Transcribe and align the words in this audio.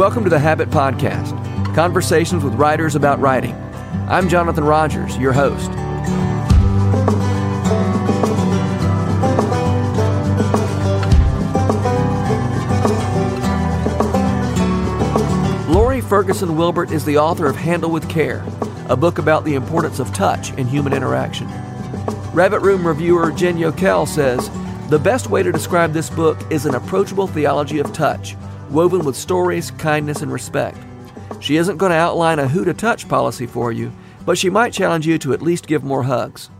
Welcome 0.00 0.24
to 0.24 0.30
the 0.30 0.38
Habit 0.38 0.70
Podcast 0.70 1.74
conversations 1.74 2.42
with 2.42 2.54
writers 2.54 2.94
about 2.94 3.20
writing. 3.20 3.54
I'm 4.08 4.30
Jonathan 4.30 4.64
Rogers, 4.64 5.14
your 5.18 5.34
host. 5.34 5.70
Lore 15.68 16.00
Ferguson 16.00 16.56
Wilbert 16.56 16.90
is 16.92 17.04
the 17.04 17.18
author 17.18 17.46
of 17.46 17.56
Handle 17.56 17.90
with 17.90 18.08
Care, 18.08 18.42
a 18.88 18.96
book 18.96 19.18
about 19.18 19.44
the 19.44 19.54
importance 19.54 19.98
of 19.98 20.14
touch 20.14 20.50
in 20.54 20.66
human 20.66 20.94
interaction. 20.94 21.46
Rabbit 22.32 22.60
Room 22.60 22.86
reviewer 22.86 23.30
Jen 23.32 23.58
Yokel 23.58 24.06
says 24.06 24.48
the 24.88 24.98
best 24.98 25.28
way 25.28 25.42
to 25.42 25.52
describe 25.52 25.92
this 25.92 26.08
book 26.08 26.38
is 26.50 26.64
an 26.64 26.74
approachable 26.74 27.26
theology 27.26 27.80
of 27.80 27.92
touch, 27.92 28.34
woven 28.70 29.04
with 29.04 29.16
stories, 29.16 29.70
kindness, 29.72 30.22
and 30.22 30.32
respect. 30.32 30.78
She 31.40 31.56
isn't 31.56 31.78
going 31.78 31.90
to 31.90 31.96
outline 31.96 32.38
a 32.38 32.48
who 32.48 32.64
to 32.64 32.74
touch 32.74 33.08
policy 33.08 33.46
for 33.46 33.72
you, 33.72 33.92
but 34.24 34.38
she 34.38 34.50
might 34.50 34.72
challenge 34.72 35.06
you 35.06 35.18
to 35.18 35.32
at 35.32 35.42
least 35.42 35.66
give 35.66 35.82
more 35.84 36.02
hugs. 36.02 36.50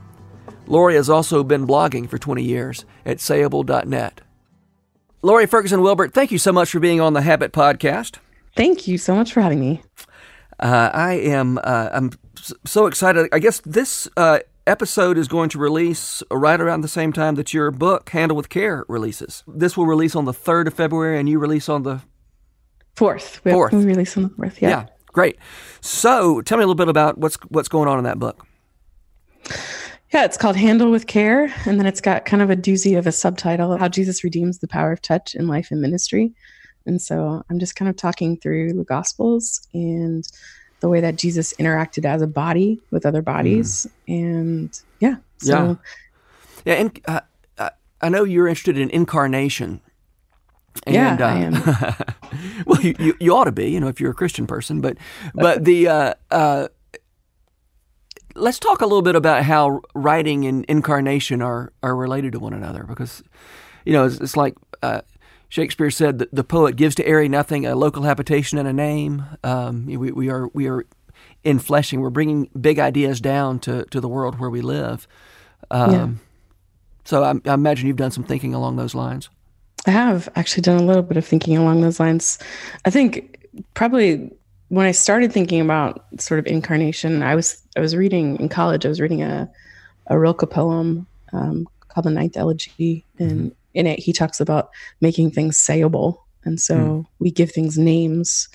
Lore 0.66 0.92
has 0.92 1.10
also 1.10 1.42
been 1.42 1.66
blogging 1.66 2.08
for 2.08 2.18
20 2.18 2.42
years 2.42 2.84
at 3.04 3.18
sayable.net. 3.18 4.20
Lore 5.22 5.46
Ferguson 5.46 5.82
Wilbert, 5.82 6.14
thank 6.14 6.30
you 6.30 6.38
so 6.38 6.52
much 6.52 6.70
for 6.70 6.80
being 6.80 7.00
on 7.00 7.12
the 7.12 7.22
Habit 7.22 7.52
Podcast. 7.52 8.16
Thank 8.56 8.88
you 8.88 8.96
so 8.96 9.14
much 9.14 9.32
for 9.32 9.40
having 9.40 9.60
me. 9.60 9.82
Uh, 10.58 10.90
I 10.92 11.14
am 11.14 11.58
uh, 11.58 11.90
I'm 11.92 12.10
so 12.64 12.86
excited. 12.86 13.28
I 13.32 13.38
guess 13.38 13.60
this 13.60 14.08
uh, 14.16 14.40
episode 14.70 15.18
is 15.18 15.26
going 15.26 15.48
to 15.48 15.58
release 15.58 16.22
right 16.30 16.60
around 16.60 16.82
the 16.82 16.88
same 16.88 17.12
time 17.12 17.34
that 17.34 17.52
your 17.52 17.72
book 17.72 18.08
Handle 18.10 18.36
with 18.36 18.48
Care 18.48 18.84
releases. 18.88 19.42
This 19.48 19.76
will 19.76 19.86
release 19.86 20.14
on 20.14 20.26
the 20.26 20.32
third 20.32 20.68
of 20.68 20.74
February, 20.74 21.18
and 21.18 21.28
you 21.28 21.40
release 21.40 21.68
on 21.68 21.82
the 21.82 22.02
fourth. 22.94 23.40
We, 23.44 23.50
fourth. 23.50 23.72
We 23.72 23.84
release 23.84 24.16
on 24.16 24.22
the 24.22 24.28
fourth. 24.28 24.62
Yeah. 24.62 24.68
Yeah. 24.68 24.86
Great. 25.12 25.38
So, 25.80 26.40
tell 26.42 26.56
me 26.56 26.62
a 26.62 26.66
little 26.66 26.76
bit 26.76 26.88
about 26.88 27.18
what's 27.18 27.34
what's 27.48 27.68
going 27.68 27.88
on 27.88 27.98
in 27.98 28.04
that 28.04 28.20
book. 28.20 28.46
Yeah, 30.12 30.24
it's 30.24 30.36
called 30.36 30.56
Handle 30.56 30.90
with 30.90 31.08
Care, 31.08 31.52
and 31.66 31.78
then 31.78 31.86
it's 31.86 32.00
got 32.00 32.24
kind 32.24 32.42
of 32.42 32.50
a 32.50 32.56
doozy 32.56 32.96
of 32.96 33.08
a 33.08 33.12
subtitle: 33.12 33.76
How 33.76 33.88
Jesus 33.88 34.22
Redeems 34.22 34.60
the 34.60 34.68
Power 34.68 34.92
of 34.92 35.02
Touch 35.02 35.34
in 35.34 35.48
Life 35.48 35.72
and 35.72 35.80
Ministry. 35.80 36.32
And 36.86 37.02
so 37.02 37.42
I'm 37.50 37.58
just 37.58 37.74
kind 37.76 37.88
of 37.88 37.96
talking 37.96 38.38
through 38.38 38.72
the 38.72 38.84
Gospels 38.84 39.66
and 39.74 40.26
the 40.80 40.88
way 40.88 41.00
that 41.00 41.16
Jesus 41.16 41.52
interacted 41.58 42.04
as 42.04 42.22
a 42.22 42.26
body 42.26 42.80
with 42.90 43.06
other 43.06 43.22
bodies. 43.22 43.86
Mm. 44.08 44.30
And 44.32 44.80
yeah. 44.98 45.16
So, 45.38 45.52
yeah. 45.54 45.74
Yeah. 46.64 46.74
And 46.74 47.00
uh, 47.06 47.20
I 48.00 48.08
know 48.08 48.24
you're 48.24 48.48
interested 48.48 48.78
in 48.78 48.90
incarnation. 48.90 49.80
And, 50.86 50.94
yeah, 50.94 51.16
uh, 51.20 51.26
I 51.26 51.38
am. 51.38 52.64
well, 52.66 52.80
you, 52.80 52.94
you, 52.98 53.16
you, 53.20 53.36
ought 53.36 53.44
to 53.44 53.52
be, 53.52 53.70
you 53.70 53.80
know, 53.80 53.88
if 53.88 54.00
you're 54.00 54.12
a 54.12 54.14
Christian 54.14 54.46
person. 54.46 54.80
But 54.80 54.96
but 55.34 55.64
the 55.64 55.88
uh, 55.88 56.14
uh, 56.30 56.68
let's 58.34 58.58
talk 58.58 58.80
a 58.80 58.86
little 58.86 59.02
bit 59.02 59.16
about 59.16 59.44
how 59.44 59.82
writing 59.94 60.46
and 60.46 60.64
incarnation 60.66 61.42
are 61.42 61.72
are 61.82 61.96
related 61.96 62.32
to 62.32 62.38
one 62.38 62.52
another 62.52 62.84
because 62.84 63.22
you 63.84 63.92
know 63.92 64.06
it's, 64.06 64.20
it's 64.20 64.36
like 64.36 64.54
uh, 64.82 65.02
Shakespeare 65.50 65.90
said 65.90 66.20
that 66.20 66.32
the 66.32 66.44
poet 66.44 66.76
gives 66.76 66.94
to 66.94 67.06
airy 67.06 67.28
nothing 67.28 67.66
a 67.66 67.74
local 67.74 68.04
habitation 68.04 68.56
and 68.56 68.68
a 68.68 68.72
name. 68.72 69.24
Um, 69.42 69.84
we, 69.86 70.12
we 70.12 70.30
are 70.30 70.48
we 70.54 70.68
are 70.68 70.86
infleshing. 71.44 71.98
We're 71.98 72.10
bringing 72.10 72.48
big 72.58 72.78
ideas 72.78 73.20
down 73.20 73.58
to, 73.60 73.84
to 73.86 74.00
the 74.00 74.08
world 74.08 74.38
where 74.38 74.48
we 74.48 74.60
live. 74.60 75.08
Um, 75.72 75.92
yeah. 75.92 76.08
So 77.04 77.24
I, 77.24 77.50
I, 77.50 77.54
imagine 77.54 77.88
you've 77.88 77.96
done 77.96 78.12
some 78.12 78.22
thinking 78.22 78.54
along 78.54 78.76
those 78.76 78.94
lines. 78.94 79.28
I 79.88 79.90
have 79.90 80.28
actually 80.36 80.62
done 80.62 80.78
a 80.78 80.84
little 80.84 81.02
bit 81.02 81.16
of 81.16 81.26
thinking 81.26 81.56
along 81.56 81.80
those 81.80 81.98
lines. 81.98 82.38
I 82.84 82.90
think 82.90 83.48
probably 83.74 84.30
when 84.68 84.86
I 84.86 84.92
started 84.92 85.32
thinking 85.32 85.60
about 85.60 86.04
sort 86.20 86.38
of 86.38 86.46
incarnation, 86.46 87.24
I 87.24 87.34
was 87.34 87.60
I 87.76 87.80
was 87.80 87.96
reading 87.96 88.38
in 88.38 88.48
college. 88.48 88.86
I 88.86 88.88
was 88.88 89.00
reading 89.00 89.22
a 89.22 89.50
a 90.06 90.16
Rilke 90.16 90.48
poem 90.48 91.08
um, 91.32 91.68
called 91.88 92.06
the 92.06 92.10
Ninth 92.10 92.36
Elegy, 92.36 93.04
and 93.18 93.30
mm-hmm 93.30 93.48
in 93.74 93.86
it 93.86 93.98
he 93.98 94.12
talks 94.12 94.40
about 94.40 94.70
making 95.00 95.30
things 95.30 95.56
sayable 95.56 96.18
and 96.44 96.60
so 96.60 96.76
mm. 96.76 97.06
we 97.18 97.30
give 97.30 97.50
things 97.50 97.78
names 97.78 98.48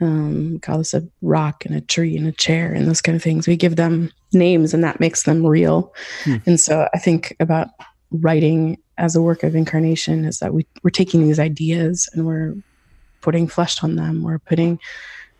um, 0.00 0.58
call 0.60 0.78
this 0.78 0.94
a 0.94 1.06
rock 1.22 1.64
and 1.64 1.74
a 1.74 1.80
tree 1.80 2.16
and 2.16 2.26
a 2.26 2.32
chair 2.32 2.72
and 2.72 2.86
those 2.86 3.00
kind 3.00 3.16
of 3.16 3.22
things 3.22 3.46
we 3.46 3.56
give 3.56 3.76
them 3.76 4.10
names 4.32 4.74
and 4.74 4.82
that 4.82 5.00
makes 5.00 5.22
them 5.22 5.46
real 5.46 5.92
mm. 6.24 6.44
and 6.46 6.58
so 6.60 6.88
i 6.94 6.98
think 6.98 7.36
about 7.40 7.68
writing 8.10 8.78
as 8.98 9.16
a 9.16 9.22
work 9.22 9.42
of 9.42 9.56
incarnation 9.56 10.24
is 10.24 10.38
that 10.38 10.54
we, 10.54 10.66
we're 10.82 10.90
taking 10.90 11.22
these 11.22 11.40
ideas 11.40 12.08
and 12.12 12.26
we're 12.26 12.54
putting 13.20 13.48
flesh 13.48 13.82
on 13.82 13.96
them 13.96 14.22
we're 14.22 14.38
putting 14.38 14.78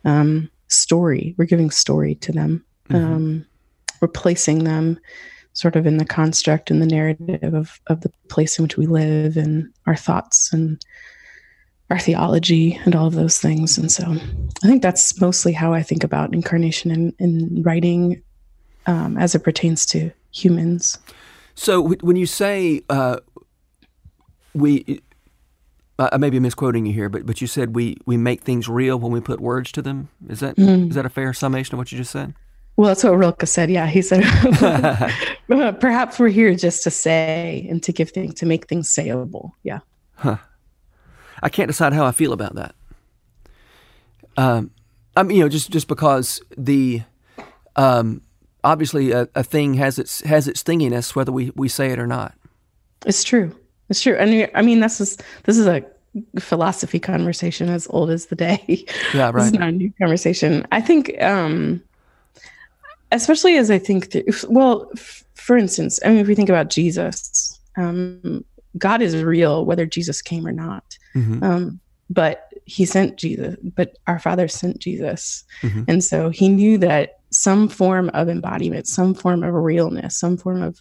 um, 0.04 0.50
story 0.69 1.34
we're 1.36 1.44
giving 1.44 1.70
story 1.70 2.14
to 2.16 2.32
them 2.32 2.64
mm-hmm. 2.88 3.04
um, 3.04 3.47
we're 4.00 4.08
placing 4.08 4.64
them 4.64 4.98
sort 5.54 5.76
of 5.76 5.87
in 5.87 5.98
the 5.98 6.04
construct 6.04 6.70
and 6.70 6.82
the 6.82 6.87
narrative 6.87 7.54
of, 7.54 7.81
of 7.87 8.03
the 8.03 8.10
place 8.28 8.59
in 8.59 8.65
which 8.65 8.76
we 8.76 8.87
live 8.87 9.37
and 9.37 9.72
our 9.87 9.97
thoughts 9.97 10.53
and 10.53 10.84
our 11.91 11.98
theology 11.98 12.78
and 12.84 12.94
all 12.94 13.06
of 13.06 13.15
those 13.15 13.38
things. 13.38 13.78
And 13.78 13.91
so 13.91 14.04
I 14.04 14.66
think 14.66 14.82
that's 14.82 15.20
mostly 15.20 15.53
how 15.53 15.72
I 15.72 15.82
think 15.82 16.03
about 16.03 16.34
incarnation 16.34 16.91
and 16.91 17.15
in, 17.19 17.56
in, 17.56 17.62
writing 17.62 18.22
um, 18.87 19.16
as 19.16 19.34
it 19.34 19.44
pertains 19.44 19.87
to 19.87 20.10
humans. 20.32 20.98
So 21.54 21.81
when 21.81 22.16
you 22.16 22.26
say 22.26 22.82
uh, 22.91 23.21
we, 24.54 25.03
I 25.98 26.16
may 26.16 26.31
be 26.31 26.41
misquoting 26.41 26.86
you 26.86 26.92
here, 26.92 27.09
but 27.09 27.25
but 27.25 27.41
you 27.41 27.47
said 27.47 27.76
we 27.76 27.97
we 28.04 28.16
make 28.16 28.42
things 28.42 28.69
real 28.69 28.98
when 28.98 29.12
we 29.12 29.21
put 29.21 29.41
words 29.41 29.71
to 29.72 29.82
them. 29.82 30.09
Is 30.28 30.41
that 30.41 30.56
mm. 30.56 30.88
is 30.88 30.97
that 30.97 31.06
a 31.06 31.10
fair 31.10 31.32
summation 31.32 31.75
of 31.75 31.78
what 31.78 31.92
you 31.92 31.98
just 31.98 32.10
said? 32.10 32.34
Well, 32.76 32.88
that's 32.88 33.04
what 33.04 33.16
Rilke 33.16 33.46
said. 33.46 33.70
Yeah, 33.70 33.86
he 33.86 34.02
said, 34.02 34.22
perhaps 35.80 36.18
we're 36.18 36.28
here 36.28 36.54
just 36.56 36.82
to 36.84 36.90
say 36.90 37.66
and 37.70 37.82
to 37.84 37.92
give 37.92 38.10
things, 38.10 38.34
to 38.34 38.46
make 38.46 38.66
things 38.66 38.92
sayable. 38.92 39.52
Yeah. 39.62 39.78
Huh. 40.16 40.38
I 41.42 41.48
can't 41.48 41.68
decide 41.68 41.92
how 41.92 42.04
I 42.04 42.10
feel 42.10 42.32
about 42.32 42.56
that. 42.56 42.74
Um, 44.36 44.70
I 45.16 45.22
mean, 45.22 45.36
you 45.36 45.42
know, 45.44 45.48
just 45.48 45.70
just 45.70 45.86
because 45.86 46.42
the 46.56 47.02
um, 47.76 48.22
obviously 48.64 49.12
a, 49.12 49.28
a, 49.34 49.44
thing 49.44 49.74
has 49.74 49.98
its 49.98 50.20
has 50.22 50.48
its 50.48 50.60
stinginess, 50.60 51.14
whether 51.14 51.30
we, 51.30 51.52
we 51.54 51.68
say 51.68 51.91
it 51.91 51.98
or 52.00 52.06
not. 52.06 52.34
It's 53.06 53.22
true. 53.22 53.54
It's 53.88 54.00
true. 54.00 54.16
And 54.16 54.50
I 54.54 54.62
mean, 54.62 54.80
this 54.80 55.00
is 55.00 55.18
this 55.44 55.58
is 55.58 55.66
a 55.66 55.84
philosophy 56.41 56.98
conversation 56.98 57.68
as 57.68 57.86
old 57.91 58.10
as 58.10 58.26
the 58.26 58.36
day. 58.36 58.84
Yeah, 59.12 59.30
right. 59.34 59.46
It's 59.46 59.56
not 59.56 59.68
a 59.68 59.72
new 59.72 59.92
conversation. 60.00 60.66
I 60.72 60.80
think. 60.80 61.20
Um, 61.22 61.82
especially 63.14 63.56
as 63.56 63.70
I 63.70 63.78
think, 63.78 64.10
through, 64.10 64.25
well, 64.48 64.91
f- 64.94 65.25
for 65.34 65.56
instance, 65.56 66.00
I 66.04 66.08
mean, 66.08 66.19
if 66.19 66.26
we 66.26 66.34
think 66.34 66.48
about 66.48 66.70
Jesus, 66.70 67.58
um, 67.76 68.44
God 68.78 69.02
is 69.02 69.22
real, 69.22 69.64
whether 69.64 69.86
Jesus 69.86 70.22
came 70.22 70.47
or 70.47 70.52
not. 70.52 70.98
Mm-hmm. 71.14 71.42
Um, 71.42 71.80
but 72.10 72.48
he 72.66 72.84
sent 72.84 73.16
Jesus, 73.16 73.56
but 73.62 73.97
our 74.06 74.19
Father 74.19 74.48
sent 74.48 74.78
Jesus. 74.78 75.44
Mm-hmm. 75.62 75.82
And 75.88 76.04
so 76.04 76.30
he 76.30 76.48
knew 76.48 76.78
that 76.78 77.20
some 77.30 77.69
form 77.69 78.10
of 78.14 78.28
embodiment, 78.28 78.86
some 78.86 79.14
form 79.14 79.42
of 79.42 79.54
realness, 79.54 80.16
some 80.16 80.36
form 80.36 80.62
of 80.62 80.80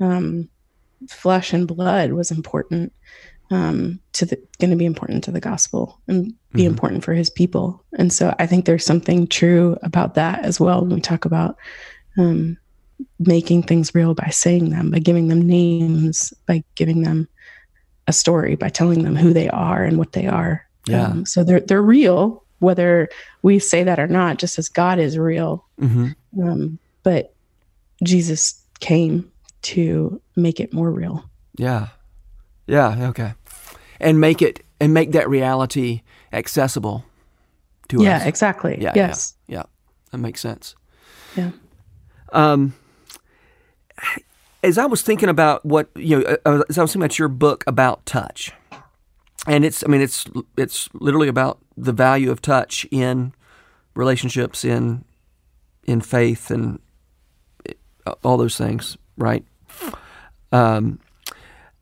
um, 0.00 0.48
flesh 1.08 1.52
and 1.52 1.68
blood 1.68 2.12
was 2.12 2.30
important 2.30 2.92
um, 3.54 4.00
to 4.14 4.26
the 4.26 4.36
going 4.58 4.70
to 4.70 4.76
be 4.76 4.84
important 4.84 5.22
to 5.24 5.30
the 5.30 5.40
gospel 5.40 6.00
and 6.08 6.34
be 6.52 6.62
mm-hmm. 6.62 6.72
important 6.72 7.04
for 7.04 7.14
his 7.14 7.30
people. 7.30 7.84
And 7.96 8.12
so 8.12 8.34
I 8.38 8.46
think 8.46 8.64
there's 8.64 8.84
something 8.84 9.28
true 9.28 9.78
about 9.82 10.14
that 10.14 10.44
as 10.44 10.58
well 10.58 10.80
when 10.80 10.96
we 10.96 11.00
talk 11.00 11.24
about 11.24 11.56
um, 12.18 12.56
making 13.20 13.62
things 13.62 13.94
real 13.94 14.12
by 14.12 14.28
saying 14.30 14.70
them, 14.70 14.90
by 14.90 14.98
giving 14.98 15.28
them 15.28 15.42
names, 15.42 16.34
by 16.46 16.64
giving 16.74 17.02
them 17.02 17.28
a 18.08 18.12
story, 18.12 18.56
by 18.56 18.68
telling 18.68 19.04
them 19.04 19.14
who 19.14 19.32
they 19.32 19.48
are 19.48 19.84
and 19.84 19.98
what 19.98 20.12
they 20.12 20.26
are. 20.26 20.66
Yeah. 20.86 21.06
Um, 21.06 21.24
so 21.24 21.44
they're 21.44 21.60
they're 21.60 21.80
real, 21.80 22.42
whether 22.58 23.08
we 23.42 23.60
say 23.60 23.84
that 23.84 24.00
or 24.00 24.08
not. 24.08 24.38
Just 24.38 24.58
as 24.58 24.68
God 24.68 24.98
is 24.98 25.16
real, 25.16 25.64
mm-hmm. 25.80 26.10
um, 26.42 26.78
but 27.04 27.32
Jesus 28.02 28.60
came 28.80 29.30
to 29.62 30.20
make 30.36 30.60
it 30.60 30.74
more 30.74 30.90
real. 30.90 31.24
Yeah, 31.56 31.88
yeah, 32.66 33.08
okay. 33.08 33.32
And 34.04 34.20
make 34.20 34.42
it 34.42 34.64
and 34.80 34.92
make 34.92 35.12
that 35.12 35.28
reality 35.28 36.02
accessible 36.32 37.04
to 37.88 38.02
yeah, 38.02 38.16
us. 38.16 38.22
Yeah, 38.22 38.28
exactly. 38.28 38.78
Yeah, 38.80 38.92
yes. 38.94 39.34
Yeah, 39.46 39.56
yeah. 39.56 39.62
That 40.10 40.18
makes 40.18 40.40
sense. 40.40 40.74
Yeah. 41.36 41.50
Um 42.32 42.74
as 44.62 44.78
I 44.78 44.86
was 44.86 45.02
thinking 45.02 45.28
about 45.28 45.64
what, 45.64 45.88
you 45.94 46.18
know, 46.18 46.24
uh, 46.24 46.36
uh, 46.46 46.62
as 46.68 46.78
I 46.78 46.82
was 46.82 46.92
thinking 46.92 47.02
about 47.02 47.18
your 47.18 47.28
book 47.28 47.64
about 47.66 48.04
touch. 48.06 48.52
And 49.46 49.64
it's 49.64 49.82
I 49.84 49.88
mean 49.88 50.00
it's 50.00 50.26
it's 50.56 50.88
literally 50.94 51.28
about 51.28 51.58
the 51.76 51.92
value 51.92 52.30
of 52.30 52.40
touch 52.40 52.86
in 52.90 53.32
relationships 53.94 54.64
in 54.64 55.04
in 55.84 56.00
faith 56.00 56.50
and 56.50 56.78
uh, 58.06 58.14
all 58.22 58.36
those 58.36 58.56
things, 58.56 58.96
right? 59.16 59.44
Um, 60.52 61.00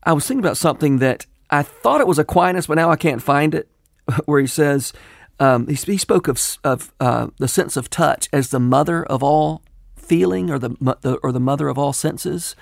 I 0.04 0.12
was 0.12 0.26
thinking 0.26 0.44
about 0.44 0.56
something 0.56 0.98
that 0.98 1.26
I 1.52 1.62
thought 1.62 2.00
it 2.00 2.06
was 2.06 2.18
Aquinas, 2.18 2.66
but 2.66 2.74
now 2.74 2.90
I 2.90 2.96
can't 2.96 3.22
find 3.22 3.54
it, 3.54 3.68
where 4.24 4.40
he 4.40 4.46
says, 4.46 4.92
um, 5.38 5.68
he, 5.68 5.74
he, 5.74 5.98
spoke 5.98 6.26
of 6.26 6.40
of 6.64 6.92
uh, 6.98 7.28
the 7.38 7.48
sense 7.48 7.76
of 7.76 7.90
touch 7.90 8.28
as 8.32 8.50
the 8.50 8.60
mother 8.60 9.04
of 9.04 9.22
all 9.22 9.62
feeling, 9.94 10.50
or 10.50 10.58
the, 10.58 10.70
the 11.02 11.18
or 11.22 11.30
the 11.30 11.40
mother 11.40 11.68
of 11.68 11.78
all 11.78 11.92
senses. 11.92 12.56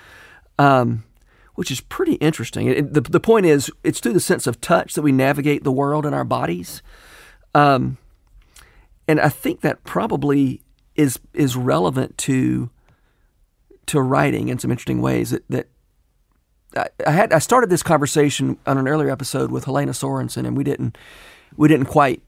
Um, 0.59 1.05
which 1.55 1.71
is 1.71 1.81
pretty 1.81 2.13
interesting. 2.15 2.67
It, 2.67 2.93
the, 2.93 3.01
the 3.01 3.19
point 3.19 3.45
is, 3.45 3.69
it's 3.83 3.99
through 3.99 4.13
the 4.13 4.19
sense 4.19 4.47
of 4.47 4.61
touch 4.61 4.93
that 4.93 5.01
we 5.01 5.11
navigate 5.11 5.63
the 5.63 5.71
world 5.71 6.05
and 6.05 6.15
our 6.15 6.23
bodies. 6.23 6.81
Um, 7.53 7.97
and 9.07 9.19
I 9.19 9.29
think 9.29 9.61
that 9.61 9.83
probably 9.83 10.61
is 10.95 11.19
is 11.33 11.55
relevant 11.55 12.17
to 12.19 12.69
to 13.87 14.01
writing 14.01 14.49
in 14.49 14.59
some 14.59 14.71
interesting 14.71 15.01
ways. 15.01 15.31
That, 15.31 15.43
that 15.49 15.67
I 16.75 17.11
had 17.11 17.33
I 17.33 17.39
started 17.39 17.69
this 17.69 17.83
conversation 17.83 18.57
on 18.65 18.77
an 18.77 18.87
earlier 18.87 19.09
episode 19.09 19.51
with 19.51 19.65
Helena 19.65 19.91
Sorensen, 19.91 20.45
and 20.47 20.55
we 20.55 20.63
didn't 20.63 20.97
we 21.57 21.67
didn't 21.67 21.87
quite 21.87 22.21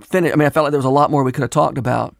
finish. 0.00 0.32
I 0.32 0.36
mean, 0.36 0.46
I 0.46 0.50
felt 0.50 0.64
like 0.64 0.72
there 0.72 0.78
was 0.78 0.84
a 0.84 0.90
lot 0.90 1.10
more 1.10 1.24
we 1.24 1.32
could 1.32 1.42
have 1.42 1.50
talked 1.50 1.78
about, 1.78 2.14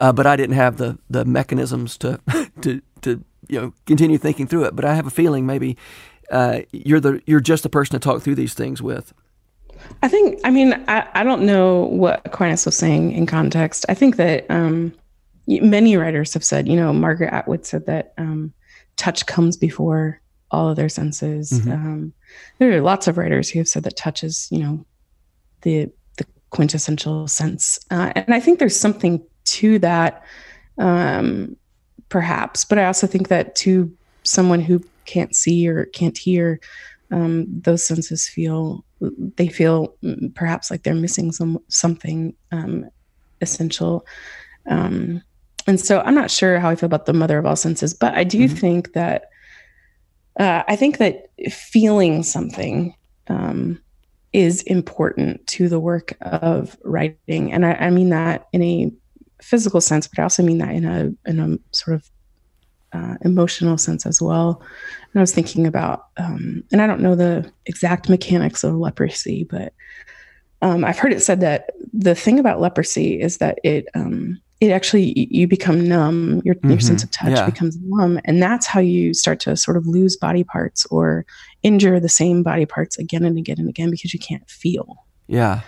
uh, 0.00 0.12
but 0.12 0.26
I 0.26 0.36
didn't 0.36 0.56
have 0.56 0.76
the 0.76 0.98
the 1.10 1.24
mechanisms 1.24 1.96
to 1.98 2.20
to 2.60 2.80
to 3.02 3.24
you 3.48 3.60
know 3.60 3.72
continue 3.86 4.18
thinking 4.18 4.46
through 4.46 4.64
it. 4.64 4.76
But 4.76 4.84
I 4.84 4.94
have 4.94 5.06
a 5.06 5.10
feeling 5.10 5.46
maybe 5.46 5.76
uh, 6.30 6.60
you're 6.72 7.00
the 7.00 7.20
you're 7.26 7.40
just 7.40 7.62
the 7.62 7.68
person 7.68 7.98
to 7.98 7.98
talk 7.98 8.22
through 8.22 8.36
these 8.36 8.54
things 8.54 8.80
with. 8.80 9.12
I 10.02 10.08
think. 10.08 10.40
I 10.44 10.50
mean, 10.50 10.72
I, 10.88 11.06
I 11.14 11.24
don't 11.24 11.42
know 11.42 11.84
what 11.84 12.22
Aquinas 12.24 12.64
was 12.64 12.76
saying 12.76 13.12
in 13.12 13.26
context. 13.26 13.84
I 13.88 13.94
think 13.94 14.16
that 14.16 14.46
um, 14.50 14.92
many 15.46 15.96
writers 15.96 16.32
have 16.34 16.44
said. 16.44 16.68
You 16.68 16.76
know, 16.76 16.92
Margaret 16.92 17.32
Atwood 17.32 17.66
said 17.66 17.86
that 17.86 18.14
um, 18.18 18.54
touch 18.96 19.26
comes 19.26 19.56
before 19.56 20.20
all 20.50 20.68
of 20.68 20.76
their 20.76 20.88
senses. 20.88 21.50
Mm-hmm. 21.50 21.72
Um, 21.72 22.12
there 22.58 22.72
are 22.72 22.80
lots 22.80 23.08
of 23.08 23.18
writers 23.18 23.50
who 23.50 23.58
have 23.58 23.68
said 23.68 23.82
that 23.84 23.96
touch 23.96 24.22
is, 24.22 24.48
you 24.50 24.60
know, 24.60 24.84
the 25.62 25.90
the 26.16 26.26
quintessential 26.50 27.26
sense, 27.28 27.78
uh, 27.90 28.12
and 28.14 28.34
I 28.34 28.40
think 28.40 28.58
there's 28.58 28.78
something 28.78 29.22
to 29.44 29.78
that, 29.80 30.22
um, 30.78 31.56
perhaps. 32.08 32.64
But 32.64 32.78
I 32.78 32.86
also 32.86 33.06
think 33.06 33.28
that 33.28 33.56
to 33.56 33.92
someone 34.22 34.60
who 34.60 34.82
can't 35.04 35.34
see 35.34 35.68
or 35.68 35.86
can't 35.86 36.18
hear, 36.18 36.60
um, 37.10 37.46
those 37.48 37.84
senses 37.84 38.28
feel 38.28 38.84
they 39.36 39.48
feel 39.48 39.94
perhaps 40.34 40.70
like 40.70 40.82
they're 40.82 40.94
missing 40.94 41.32
some 41.32 41.58
something 41.68 42.34
um, 42.52 42.88
essential. 43.40 44.06
Um, 44.68 45.22
and 45.66 45.80
so 45.80 46.00
I'm 46.00 46.14
not 46.14 46.30
sure 46.30 46.58
how 46.58 46.70
I 46.70 46.76
feel 46.76 46.86
about 46.86 47.06
the 47.06 47.12
mother 47.12 47.38
of 47.38 47.46
all 47.46 47.56
senses, 47.56 47.92
but 47.92 48.14
I 48.14 48.24
do 48.24 48.46
mm-hmm. 48.46 48.56
think 48.56 48.92
that 48.92 49.30
uh, 50.38 50.62
I 50.68 50.76
think 50.76 50.98
that 50.98 51.30
feeling 51.50 52.22
something 52.22 52.94
um, 53.28 53.80
is 54.32 54.62
important 54.62 55.46
to 55.48 55.68
the 55.68 55.80
work 55.80 56.16
of 56.20 56.76
writing, 56.84 57.52
and 57.52 57.64
I, 57.64 57.72
I, 57.72 57.90
mean 57.90 58.10
that 58.10 58.46
in 58.52 58.62
a 58.62 58.92
physical 59.42 59.80
sense, 59.80 60.06
but 60.06 60.18
I 60.18 60.22
also 60.24 60.42
mean 60.42 60.58
that 60.58 60.74
in 60.74 60.84
a 60.84 61.12
in 61.28 61.40
a 61.40 61.58
sort 61.74 61.96
of 61.96 62.10
uh, 62.92 63.14
emotional 63.22 63.78
sense 63.78 64.06
as 64.06 64.20
well. 64.20 64.62
And 65.12 65.20
I 65.20 65.22
was 65.22 65.34
thinking 65.34 65.66
about, 65.66 66.06
um, 66.16 66.62
and 66.72 66.80
I 66.80 66.86
don't 66.86 67.00
know 67.00 67.14
the 67.14 67.50
exact 67.66 68.08
mechanics 68.08 68.64
of 68.64 68.74
leprosy, 68.74 69.44
but 69.44 69.72
um, 70.62 70.84
I've 70.84 70.98
heard 70.98 71.12
it 71.12 71.22
said 71.22 71.40
that 71.40 71.70
the 71.92 72.14
thing 72.14 72.38
about 72.38 72.60
leprosy 72.60 73.20
is 73.20 73.38
that 73.38 73.58
it 73.64 73.86
um, 73.94 74.40
it 74.60 74.70
actually 74.70 75.28
you 75.30 75.46
become 75.46 75.86
numb. 75.86 76.40
Your, 76.44 76.54
mm-hmm. 76.54 76.70
your 76.70 76.80
sense 76.80 77.02
of 77.02 77.10
touch 77.10 77.30
yeah. 77.30 77.46
becomes 77.46 77.76
numb. 77.82 78.20
And 78.24 78.42
that's 78.42 78.66
how 78.66 78.80
you 78.80 79.12
start 79.12 79.38
to 79.40 79.56
sort 79.56 79.76
of 79.76 79.86
lose 79.86 80.16
body 80.16 80.44
parts 80.44 80.86
or 80.86 81.26
injure 81.62 82.00
the 82.00 82.08
same 82.08 82.42
body 82.42 82.64
parts 82.64 82.98
again 82.98 83.24
and 83.24 83.36
again 83.36 83.58
and 83.58 83.68
again 83.68 83.90
because 83.90 84.14
you 84.14 84.20
can't 84.20 84.48
feel. 84.48 85.04
Yeah. 85.26 85.60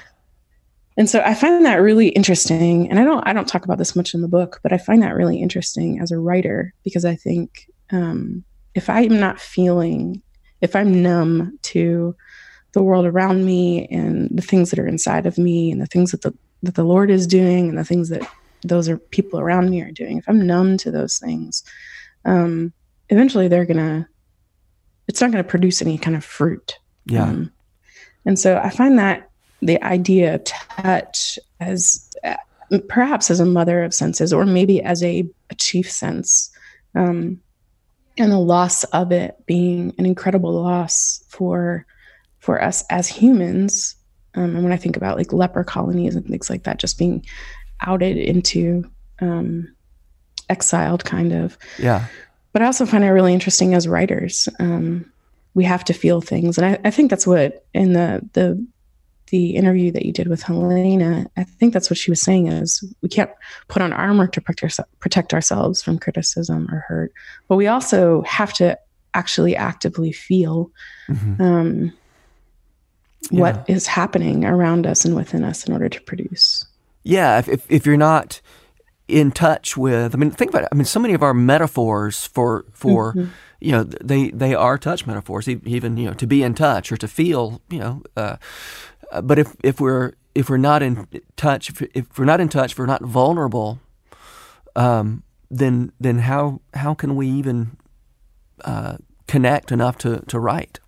And 0.96 1.08
so 1.08 1.22
i 1.24 1.32
find 1.32 1.64
that 1.64 1.76
really 1.76 2.08
interesting. 2.08 2.90
And 2.90 2.98
i 2.98 3.04
don't 3.04 3.26
i 3.26 3.32
don't 3.32 3.46
talk 3.46 3.64
about 3.64 3.78
this 3.78 3.94
much 3.94 4.14
in 4.14 4.20
the 4.20 4.28
book 4.28 4.58
but 4.62 4.72
i 4.72 4.78
find 4.78 5.02
that 5.02 5.14
really 5.14 5.40
interesting 5.40 6.00
as 6.00 6.10
a 6.10 6.18
writer 6.18 6.74
because 6.82 7.04
i 7.04 7.14
think 7.14 7.70
um, 7.90 8.44
if 8.74 8.90
i'm 8.90 9.18
not 9.18 9.40
feeling 9.40 10.20
if 10.60 10.74
i'm 10.74 11.00
numb 11.02 11.56
to 11.62 12.16
the 12.72 12.82
world 12.82 13.06
around 13.06 13.44
me 13.44 13.86
and 13.86 14.28
the 14.32 14.42
things 14.42 14.70
that 14.70 14.78
are 14.78 14.86
inside 14.86 15.24
of 15.24 15.38
me 15.38 15.70
and 15.70 15.80
the 15.80 15.86
things 15.86 16.10
that 16.10 16.22
the 16.22 16.34
that 16.64 16.74
the 16.74 16.84
lord 16.84 17.10
is 17.10 17.26
doing 17.26 17.68
and 17.68 17.78
the 17.78 17.84
things 17.84 18.08
that 18.08 18.28
those 18.62 18.88
are 18.88 18.98
people 18.98 19.40
around 19.40 19.70
me 19.70 19.82
are 19.82 19.90
doing, 19.92 20.18
if 20.18 20.28
I'm 20.28 20.46
numb 20.46 20.76
to 20.78 20.90
those 20.90 21.18
things, 21.18 21.62
um, 22.24 22.72
eventually 23.08 23.48
they're 23.48 23.64
gonna, 23.66 24.08
it's 25.06 25.20
not 25.20 25.30
gonna 25.30 25.44
produce 25.44 25.82
any 25.82 25.98
kind 25.98 26.16
of 26.16 26.24
fruit. 26.24 26.78
Yeah. 27.06 27.24
Um, 27.24 27.52
and 28.24 28.38
so 28.38 28.58
I 28.58 28.70
find 28.70 28.98
that 28.98 29.30
the 29.62 29.82
idea 29.82 30.34
of 30.34 30.44
touch 30.44 31.38
as 31.60 32.10
uh, 32.24 32.36
perhaps 32.88 33.30
as 33.30 33.40
a 33.40 33.46
mother 33.46 33.82
of 33.82 33.94
senses, 33.94 34.32
or 34.32 34.44
maybe 34.44 34.82
as 34.82 35.02
a, 35.02 35.28
a 35.50 35.54
chief 35.54 35.90
sense, 35.90 36.50
um, 36.94 37.40
and 38.18 38.32
the 38.32 38.38
loss 38.38 38.84
of 38.84 39.12
it 39.12 39.36
being 39.46 39.94
an 39.98 40.04
incredible 40.04 40.52
loss 40.52 41.24
for 41.28 41.86
for 42.40 42.62
us 42.62 42.84
as 42.90 43.08
humans. 43.08 43.94
Um, 44.34 44.54
and 44.54 44.62
when 44.62 44.72
I 44.72 44.76
think 44.76 44.96
about 44.96 45.16
like 45.16 45.32
leper 45.32 45.64
colonies 45.64 46.14
and 46.14 46.26
things 46.26 46.50
like 46.50 46.64
that, 46.64 46.78
just 46.78 46.98
being 46.98 47.24
outed 47.86 48.16
into 48.16 48.88
um, 49.20 49.74
exiled, 50.48 51.04
kind 51.04 51.32
of. 51.32 51.58
Yeah. 51.78 52.06
But 52.52 52.62
I 52.62 52.66
also 52.66 52.86
find 52.86 53.04
it 53.04 53.08
really 53.08 53.34
interesting 53.34 53.74
as 53.74 53.86
writers. 53.86 54.48
Um, 54.58 55.10
we 55.54 55.64
have 55.64 55.84
to 55.84 55.92
feel 55.92 56.20
things, 56.20 56.58
and 56.58 56.66
I, 56.66 56.78
I 56.84 56.90
think 56.90 57.10
that's 57.10 57.26
what 57.26 57.64
in 57.74 57.92
the 57.92 58.26
the 58.32 58.64
the 59.30 59.56
interview 59.56 59.90
that 59.92 60.04
you 60.04 60.12
did 60.12 60.28
with 60.28 60.42
Helena, 60.42 61.26
I 61.36 61.44
think 61.44 61.72
that's 61.72 61.90
what 61.90 61.98
she 61.98 62.10
was 62.10 62.22
saying 62.22 62.48
is 62.48 62.82
we 63.02 63.08
can't 63.08 63.30
put 63.68 63.82
on 63.82 63.92
armor 63.92 64.26
to 64.26 64.40
protect, 64.40 64.80
our, 64.80 64.86
protect 65.00 65.34
ourselves 65.34 65.82
from 65.82 65.98
criticism 65.98 66.66
or 66.72 66.80
hurt, 66.88 67.12
but 67.46 67.56
we 67.56 67.66
also 67.66 68.22
have 68.22 68.52
to 68.54 68.78
actually 69.14 69.56
actively 69.56 70.12
feel 70.12 70.70
mm-hmm. 71.08 71.42
um, 71.42 71.92
yeah. 73.30 73.40
what 73.40 73.64
is 73.68 73.86
happening 73.86 74.44
around 74.44 74.86
us 74.86 75.04
and 75.04 75.14
within 75.14 75.44
us 75.44 75.66
in 75.66 75.72
order 75.72 75.88
to 75.88 76.00
produce 76.02 76.64
yeah, 77.02 77.38
if, 77.38 77.48
if, 77.48 77.66
if 77.70 77.86
you're 77.86 77.96
not 77.96 78.40
in 79.06 79.32
touch 79.32 79.76
with, 79.76 80.14
I 80.14 80.18
mean, 80.18 80.30
think 80.30 80.50
about 80.50 80.64
it. 80.64 80.68
I 80.70 80.74
mean, 80.74 80.84
so 80.84 81.00
many 81.00 81.14
of 81.14 81.22
our 81.22 81.34
metaphors 81.34 82.26
for 82.26 82.66
for 82.72 83.14
mm-hmm. 83.14 83.30
you 83.60 83.72
know 83.72 83.84
they 83.84 84.30
they 84.30 84.54
are 84.54 84.76
touch 84.78 85.06
metaphors. 85.06 85.48
Even 85.48 85.96
you 85.96 86.06
know 86.06 86.14
to 86.14 86.26
be 86.26 86.42
in 86.42 86.54
touch 86.54 86.92
or 86.92 86.96
to 86.98 87.08
feel. 87.08 87.62
You 87.70 87.78
know, 87.78 88.02
uh, 88.16 88.36
uh, 89.10 89.22
but 89.22 89.38
if 89.38 89.56
if 89.64 89.80
we're 89.80 90.12
if 90.34 90.50
we're 90.50 90.58
not 90.58 90.82
in 90.82 91.08
touch, 91.36 91.70
if, 91.70 91.82
if 91.94 92.18
we're 92.18 92.26
not 92.26 92.40
in 92.40 92.48
touch, 92.48 92.72
if 92.72 92.78
we're 92.78 92.86
not 92.86 93.02
vulnerable, 93.02 93.80
um, 94.76 95.22
then 95.50 95.92
then 95.98 96.20
how 96.20 96.60
how 96.74 96.94
can 96.94 97.16
we 97.16 97.28
even 97.28 97.76
uh, 98.64 98.98
connect 99.26 99.72
enough 99.72 99.96
to 99.98 100.20
to 100.26 100.38
write? 100.38 100.80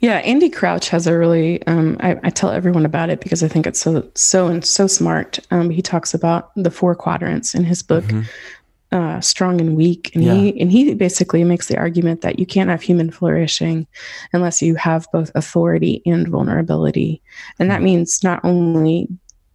Yeah, 0.00 0.18
Andy 0.18 0.48
Crouch 0.48 0.88
has 0.90 1.06
a 1.06 1.16
really. 1.16 1.66
Um, 1.66 1.96
I, 2.00 2.18
I, 2.22 2.30
tell 2.30 2.50
everyone 2.50 2.86
about 2.86 3.10
it 3.10 3.20
because 3.20 3.42
I 3.42 3.48
think 3.48 3.66
it's 3.66 3.80
so 3.80 4.08
so 4.14 4.46
and 4.46 4.64
so 4.64 4.86
smart. 4.86 5.38
Um, 5.50 5.70
he 5.70 5.82
talks 5.82 6.14
about 6.14 6.54
the 6.54 6.70
four 6.70 6.94
quadrants 6.94 7.54
in 7.54 7.64
his 7.64 7.82
book, 7.82 8.04
mm-hmm. 8.04 8.96
uh, 8.96 9.20
"Strong 9.20 9.60
and 9.60 9.76
Weak," 9.76 10.14
and 10.14 10.22
yeah. 10.22 10.34
he 10.34 10.60
and 10.60 10.70
he 10.70 10.94
basically 10.94 11.42
makes 11.42 11.66
the 11.66 11.76
argument 11.76 12.20
that 12.20 12.38
you 12.38 12.46
can't 12.46 12.70
have 12.70 12.82
human 12.82 13.10
flourishing 13.10 13.86
unless 14.32 14.62
you 14.62 14.76
have 14.76 15.08
both 15.12 15.32
authority 15.34 16.02
and 16.06 16.28
vulnerability, 16.28 17.20
and 17.58 17.70
that 17.70 17.76
mm-hmm. 17.76 17.84
means 17.84 18.22
not 18.22 18.40
only 18.44 19.08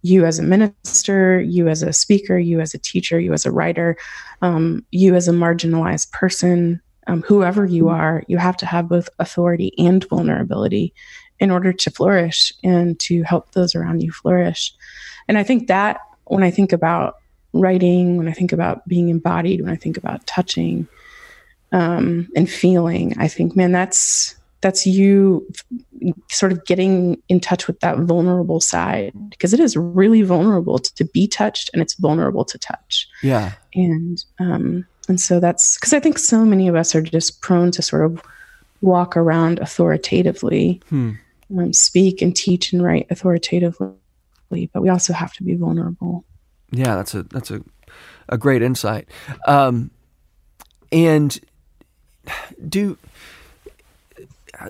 you 0.04 0.26
as 0.26 0.38
a 0.38 0.42
minister, 0.42 1.40
you 1.40 1.66
as 1.68 1.82
a 1.82 1.90
speaker, 1.90 2.38
you 2.38 2.60
as 2.60 2.74
a 2.74 2.78
teacher, 2.78 3.18
you 3.18 3.32
as 3.32 3.46
a 3.46 3.50
writer, 3.50 3.96
um, 4.42 4.84
you 4.90 5.14
as 5.14 5.26
a 5.28 5.32
marginalized 5.32 6.12
person, 6.12 6.82
um, 7.06 7.22
whoever 7.22 7.64
you 7.64 7.88
are, 7.88 8.22
you 8.28 8.38
have 8.38 8.56
to 8.58 8.66
have 8.66 8.88
both 8.88 9.08
authority 9.18 9.72
and 9.78 10.06
vulnerability 10.08 10.92
in 11.40 11.50
order 11.50 11.72
to 11.72 11.90
flourish 11.90 12.52
and 12.62 12.98
to 13.00 13.22
help 13.22 13.52
those 13.52 13.74
around 13.74 14.02
you 14.02 14.12
flourish. 14.12 14.72
And 15.28 15.36
I 15.36 15.42
think 15.42 15.68
that 15.68 16.00
when 16.24 16.42
I 16.42 16.50
think 16.50 16.72
about 16.72 17.16
writing, 17.52 18.16
when 18.16 18.28
I 18.28 18.32
think 18.32 18.52
about 18.52 18.86
being 18.88 19.08
embodied, 19.08 19.60
when 19.60 19.70
I 19.70 19.76
think 19.76 19.96
about 19.96 20.26
touching 20.26 20.88
um, 21.72 22.28
and 22.36 22.48
feeling, 22.48 23.14
I 23.18 23.28
think, 23.28 23.56
man, 23.56 23.72
that's 23.72 24.36
that's 24.60 24.86
you 24.86 25.46
sort 26.30 26.50
of 26.50 26.64
getting 26.64 27.22
in 27.28 27.38
touch 27.38 27.66
with 27.66 27.78
that 27.80 27.98
vulnerable 27.98 28.60
side 28.60 29.12
because 29.28 29.52
it 29.52 29.60
is 29.60 29.76
really 29.76 30.22
vulnerable 30.22 30.78
to, 30.78 30.94
to 30.94 31.04
be 31.04 31.28
touched 31.28 31.68
and 31.74 31.82
it's 31.82 31.92
vulnerable 31.94 32.46
to 32.46 32.56
touch. 32.56 33.06
Yeah. 33.22 33.52
And 33.74 34.24
um, 34.40 34.86
and 35.08 35.20
so 35.20 35.40
that's 35.40 35.76
because 35.76 35.92
I 35.92 36.00
think 36.00 36.18
so 36.18 36.44
many 36.44 36.68
of 36.68 36.74
us 36.74 36.94
are 36.94 37.02
just 37.02 37.40
prone 37.40 37.70
to 37.72 37.82
sort 37.82 38.04
of 38.04 38.22
walk 38.80 39.16
around 39.16 39.58
authoritatively, 39.60 40.80
hmm. 40.88 41.12
um, 41.56 41.72
speak 41.72 42.22
and 42.22 42.34
teach 42.34 42.72
and 42.72 42.82
write 42.82 43.06
authoritatively, 43.10 43.94
but 44.50 44.82
we 44.82 44.88
also 44.88 45.12
have 45.12 45.32
to 45.34 45.42
be 45.42 45.54
vulnerable. 45.54 46.24
Yeah, 46.70 46.96
that's 46.96 47.14
a 47.14 47.22
that's 47.24 47.50
a 47.50 47.62
a 48.28 48.38
great 48.38 48.62
insight. 48.62 49.08
Um, 49.46 49.90
and 50.90 51.38
do 52.68 52.98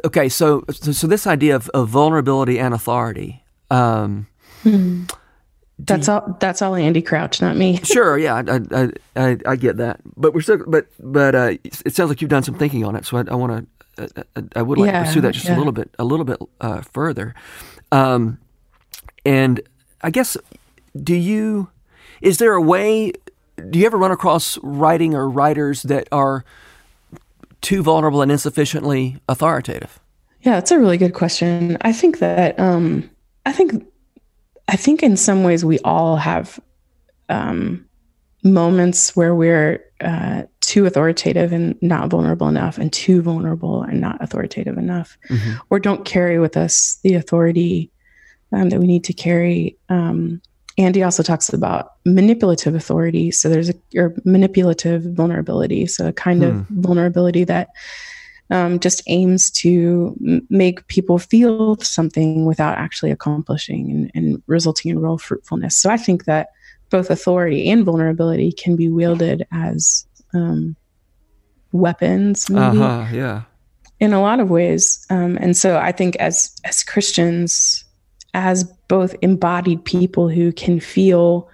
okay, 0.05 0.29
so 0.29 0.65
so, 0.71 1.07
this 1.07 1.27
idea 1.27 1.57
of, 1.57 1.69
of 1.71 1.89
vulnerability 1.89 2.59
and 2.59 2.75
authority. 2.75 3.43
Um, 3.71 4.27
Mm. 4.65 5.11
That's 5.79 6.07
you, 6.07 6.15
all. 6.15 6.37
That's 6.41 6.63
all 6.63 6.75
Andy 6.75 7.03
Crouch, 7.03 7.41
not 7.41 7.57
me. 7.57 7.77
sure, 7.83 8.17
yeah, 8.17 8.43
I, 8.47 8.61
I, 8.73 8.91
I, 9.17 9.39
I, 9.47 9.57
get 9.57 9.79
that. 9.79 10.01
But 10.17 10.33
we're 10.33 10.41
still, 10.41 10.65
but 10.67 10.87
but 11.01 11.35
uh, 11.35 11.55
it 11.65 11.95
sounds 11.95 12.09
like 12.11 12.21
you've 12.21 12.31
done 12.31 12.45
some 12.45 12.55
thinking 12.55 12.85
on 12.85 12.95
it. 12.95 13.05
So 13.05 13.17
I, 13.17 13.25
I 13.29 13.35
want 13.35 13.69
to, 13.97 14.25
uh, 14.37 14.43
I 14.55 14.63
would 14.63 14.79
like 14.79 14.89
yeah, 14.89 15.01
to 15.01 15.07
pursue 15.07 15.21
that 15.23 15.35
just 15.35 15.47
yeah. 15.47 15.57
a 15.57 15.59
little 15.59 15.73
bit, 15.73 15.91
a 15.99 16.05
little 16.05 16.25
bit 16.25 16.39
uh, 16.61 16.83
further. 16.93 17.35
Um, 17.91 18.39
and 19.25 19.61
I 20.03 20.11
guess, 20.11 20.37
do 21.01 21.15
you? 21.15 21.69
Is 22.21 22.39
there 22.39 22.53
a 22.53 22.63
way? 22.63 23.13
Do 23.71 23.79
you 23.79 23.87
ever 23.87 23.99
run 23.99 24.13
across 24.13 24.59
writing 24.63 25.15
or 25.15 25.29
writers 25.29 25.83
that 25.85 26.09
are 26.13 26.45
too 27.63 27.83
vulnerable 27.83 28.23
and 28.23 28.31
insufficiently 28.31 29.17
authoritative? 29.29 29.99
Yeah, 30.43 30.53
that's 30.53 30.71
a 30.71 30.79
really 30.79 30.99
good 30.99 31.15
question. 31.15 31.79
I 31.81 31.93
think 31.93 32.19
that 32.19 32.59
um, 32.61 33.11
I 33.47 33.53
think 33.53 33.87
I 34.69 34.77
think 34.77 35.03
in 35.03 35.17
some 35.17 35.45
ways 35.45 35.65
we 35.65 35.79
all 35.81 36.17
have 36.17 36.59
um, 37.29 37.85
moments 38.43 39.15
where 39.17 39.35
we're 39.35 39.85
uh, 40.01 40.43
too 40.61 40.87
authoritative 40.87 41.53
and 41.53 41.81
not 41.83 42.09
vulnerable 42.09 42.49
enough, 42.49 42.79
and 42.79 42.93
too 42.93 43.23
vulnerable 43.23 43.83
and 43.83 44.01
not 44.01 44.23
authoritative 44.23 44.77
enough, 44.77 45.17
mm-hmm. 45.31 45.55
or 45.71 45.79
don't 45.79 46.05
carry 46.05 46.39
with 46.39 46.57
us 46.57 46.99
the 47.03 47.15
authority 47.15 47.91
um, 48.53 48.71
that 48.71 48.81
we 48.81 48.87
need 48.87 49.05
to 49.05 49.13
carry. 49.13 49.77
Um, 49.89 50.41
Andy 50.77 51.03
also 51.03 51.23
talks 51.23 51.53
about 51.53 51.93
manipulative 52.05 52.75
authority. 52.75 53.31
So 53.31 53.49
there's 53.49 53.71
a 53.71 53.75
or 53.97 54.15
manipulative 54.25 55.03
vulnerability. 55.05 55.87
So 55.87 56.09
a 56.09 56.13
kind 56.13 56.43
hmm. 56.43 56.49
of 56.49 56.67
vulnerability 56.69 57.45
that 57.45 57.69
um, 58.51 58.79
just 58.79 59.03
aims 59.07 59.51
to 59.51 60.17
m- 60.25 60.47
make 60.51 60.87
people 60.89 61.19
feel 61.19 61.77
something 61.77 62.45
without 62.45 62.79
actually 62.79 63.11
accomplishing 63.11 63.91
and, 63.91 64.11
and, 64.15 64.43
resulting 64.47 64.91
in 64.91 65.01
real 65.01 65.19
fruitfulness. 65.19 65.77
So 65.77 65.91
I 65.91 65.97
think 65.97 66.25
that 66.25 66.49
both 66.91 67.11
authority 67.11 67.71
and 67.71 67.85
vulnerability 67.85 68.53
can 68.53 68.77
be 68.77 68.89
wielded 68.89 69.47
as 69.53 70.07
um, 70.35 70.77
weapons. 71.73 72.51
Maybe, 72.51 72.79
uh-huh, 72.79 73.07
yeah. 73.13 73.43
In 74.01 74.13
a 74.13 74.21
lot 74.21 74.41
of 74.41 74.51
ways, 74.51 75.07
um, 75.09 75.39
and 75.41 75.57
so 75.57 75.79
I 75.79 75.93
think 75.93 76.17
as 76.17 76.55
as 76.65 76.83
Christians, 76.83 77.85
as 78.35 78.65
both 78.89 79.15
embodied 79.23 79.85
people 79.85 80.29
who 80.29 80.53
can 80.53 80.81
feel 80.81 81.49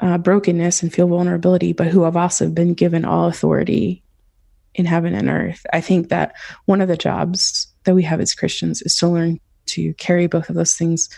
uh, 0.00 0.18
brokenness 0.18 0.82
and 0.82 0.92
feel 0.92 1.08
vulnerability, 1.08 1.72
but 1.72 1.88
who 1.88 2.04
have 2.04 2.16
also 2.16 2.48
been 2.48 2.74
given 2.74 3.04
all 3.04 3.26
authority 3.26 4.03
in 4.74 4.86
heaven 4.86 5.14
and 5.14 5.28
earth. 5.28 5.64
I 5.72 5.80
think 5.80 6.08
that 6.08 6.34
one 6.66 6.80
of 6.80 6.88
the 6.88 6.96
jobs 6.96 7.68
that 7.84 7.94
we 7.94 8.02
have 8.02 8.20
as 8.20 8.34
Christians 8.34 8.82
is 8.82 8.96
to 8.96 9.08
learn 9.08 9.40
to 9.66 9.94
carry 9.94 10.26
both 10.26 10.48
of 10.48 10.54
those 10.54 10.74
things 10.74 11.08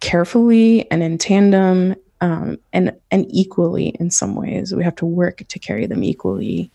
carefully 0.00 0.90
and 0.90 1.02
in 1.02 1.18
tandem 1.18 1.94
um, 2.20 2.58
and 2.72 2.94
and 3.10 3.26
equally 3.30 3.88
in 4.00 4.10
some 4.10 4.34
ways. 4.34 4.74
We 4.74 4.84
have 4.84 4.96
to 4.96 5.06
work 5.06 5.42
to 5.48 5.58
carry 5.58 5.86
them 5.86 6.04
equally. 6.04 6.70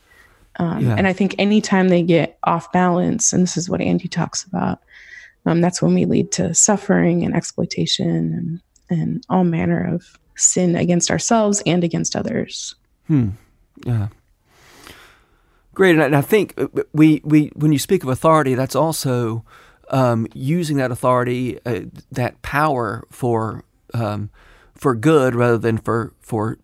Um, 0.57 0.85
yeah. 0.85 0.95
And 0.97 1.07
I 1.07 1.13
think 1.13 1.35
anytime 1.37 1.89
they 1.89 2.01
get 2.01 2.37
off 2.43 2.71
balance, 2.71 3.33
and 3.33 3.43
this 3.43 3.57
is 3.57 3.69
what 3.69 3.81
Andy 3.81 4.07
talks 4.07 4.43
about, 4.45 4.79
um, 5.45 5.61
that's 5.61 5.81
when 5.81 5.93
we 5.93 6.05
lead 6.05 6.31
to 6.33 6.53
suffering 6.53 7.23
and 7.23 7.35
exploitation 7.35 8.07
and, 8.09 8.61
and 8.89 9.25
all 9.29 9.43
manner 9.43 9.93
of 9.93 10.17
sin 10.35 10.75
against 10.75 11.11
ourselves 11.11 11.61
and 11.65 11.83
against 11.83 12.15
others. 12.15 12.73
Hmm. 13.07 13.29
Yeah. 13.85 14.07
Great, 15.75 15.97
and 15.97 16.15
I 16.15 16.21
think 16.21 16.53
uh, 16.57 16.67
we, 16.93 17.21
we 17.25 17.51
when 17.53 17.73
you 17.73 17.79
speak 17.79 18.01
of 18.01 18.09
authority, 18.09 18.55
that's 18.55 18.75
also 18.75 19.43
um, 19.89 20.25
using 20.33 20.77
that 20.77 20.89
authority, 20.89 21.59
uh, 21.65 21.81
that 22.11 22.41
power 22.41 23.05
for 23.11 23.65
um, 23.93 24.29
for 24.73 24.95
good 24.95 25.35
rather 25.35 25.57
than 25.57 25.77
for 25.77 26.13
for 26.21 26.57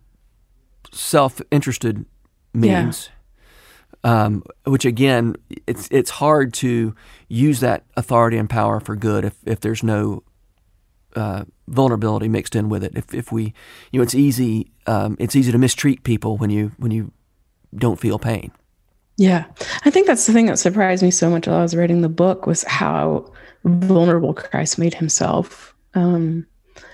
self 0.92 1.42
interested 1.50 2.06
means. 2.54 3.08
Yeah. 3.08 3.18
Um, 4.04 4.42
which 4.64 4.84
again, 4.86 5.36
it's 5.66 5.88
it's 5.92 6.10
hard 6.10 6.54
to 6.54 6.94
use 7.28 7.60
that 7.60 7.84
authority 7.96 8.36
and 8.38 8.50
power 8.50 8.80
for 8.80 8.96
good 8.96 9.24
if, 9.26 9.34
if 9.44 9.60
there's 9.60 9.84
no 9.84 10.24
uh, 11.14 11.44
vulnerability 11.68 12.28
mixed 12.28 12.56
in 12.56 12.70
with 12.70 12.82
it. 12.82 12.96
If 12.96 13.14
if 13.14 13.30
we, 13.30 13.52
you 13.92 14.00
know, 14.00 14.02
it's 14.02 14.14
easy 14.14 14.72
um, 14.86 15.16
it's 15.20 15.36
easy 15.36 15.52
to 15.52 15.58
mistreat 15.58 16.02
people 16.02 16.38
when 16.38 16.48
you 16.50 16.72
when 16.78 16.90
you 16.90 17.12
don't 17.76 18.00
feel 18.00 18.18
pain. 18.18 18.50
Yeah, 19.16 19.44
I 19.84 19.90
think 19.90 20.06
that's 20.06 20.26
the 20.26 20.32
thing 20.32 20.46
that 20.46 20.58
surprised 20.58 21.02
me 21.02 21.10
so 21.10 21.28
much 21.28 21.46
while 21.46 21.56
I 21.56 21.62
was 21.62 21.76
writing 21.76 22.00
the 22.00 22.08
book 22.08 22.46
was 22.46 22.64
how 22.64 23.30
vulnerable 23.64 24.34
Christ 24.34 24.78
made 24.78 24.94
himself. 24.94 25.74
Um, 25.94 26.46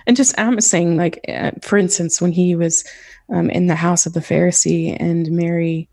and 0.07 0.17
just 0.17 0.39
I'm 0.39 0.61
saying, 0.61 0.97
like, 0.97 1.25
uh, 1.29 1.53
for 1.63 1.79
instance, 1.79 2.21
when 2.21 2.33
he 2.33 2.55
was 2.55 2.85
um, 3.33 3.51
in 3.51 3.67
the 3.67 3.75
house 3.75 4.07
of 4.07 4.15
the 4.15 4.21
Pharisee 4.21 4.97
and 4.99 5.31
Mary 5.31 5.89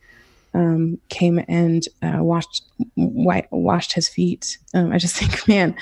um, 0.53 1.00
came 1.10 1.44
and 1.48 1.86
uh, 2.01 2.24
washed 2.24 2.63
washed 2.96 3.94
his 3.94 4.10
feet. 4.10 4.58
Um, 4.74 4.91
I 4.91 4.98
just 4.98 5.15
think, 5.20 5.48
man, 5.48 5.75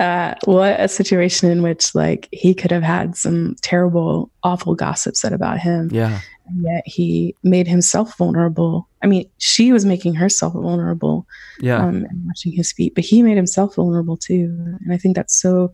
uh, 0.00 0.34
what 0.46 0.80
a 0.80 0.88
situation 0.88 1.50
in 1.50 1.62
which 1.62 1.94
like 1.94 2.26
he 2.32 2.54
could 2.54 2.70
have 2.70 2.82
had 2.82 3.16
some 3.16 3.54
terrible, 3.60 4.30
awful 4.42 4.74
gossip 4.74 5.14
said 5.14 5.34
about 5.34 5.58
him. 5.58 5.90
Yeah, 5.92 6.20
and 6.46 6.64
yet 6.64 6.82
he 6.86 7.36
made 7.42 7.68
himself 7.68 8.16
vulnerable. 8.16 8.88
I 9.02 9.06
mean, 9.06 9.28
she 9.36 9.72
was 9.72 9.84
making 9.84 10.14
herself 10.14 10.54
vulnerable. 10.54 11.26
Yeah, 11.60 11.84
um, 11.84 12.06
and 12.08 12.26
washing 12.26 12.52
his 12.52 12.72
feet, 12.72 12.94
but 12.94 13.04
he 13.04 13.22
made 13.22 13.36
himself 13.36 13.74
vulnerable 13.74 14.16
too. 14.16 14.76
And 14.80 14.92
I 14.92 14.96
think 14.96 15.16
that's 15.16 15.38
so. 15.38 15.70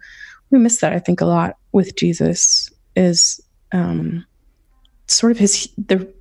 We 0.51 0.59
miss 0.59 0.79
that. 0.79 0.93
I 0.93 0.99
think 0.99 1.21
a 1.21 1.27
lot 1.27 1.57
with 1.71 1.97
Jesus 1.97 2.69
is 2.97 3.41
um, 3.71 4.27
sort 5.07 5.31
of 5.31 5.39
his 5.39 5.69
the 5.79 6.13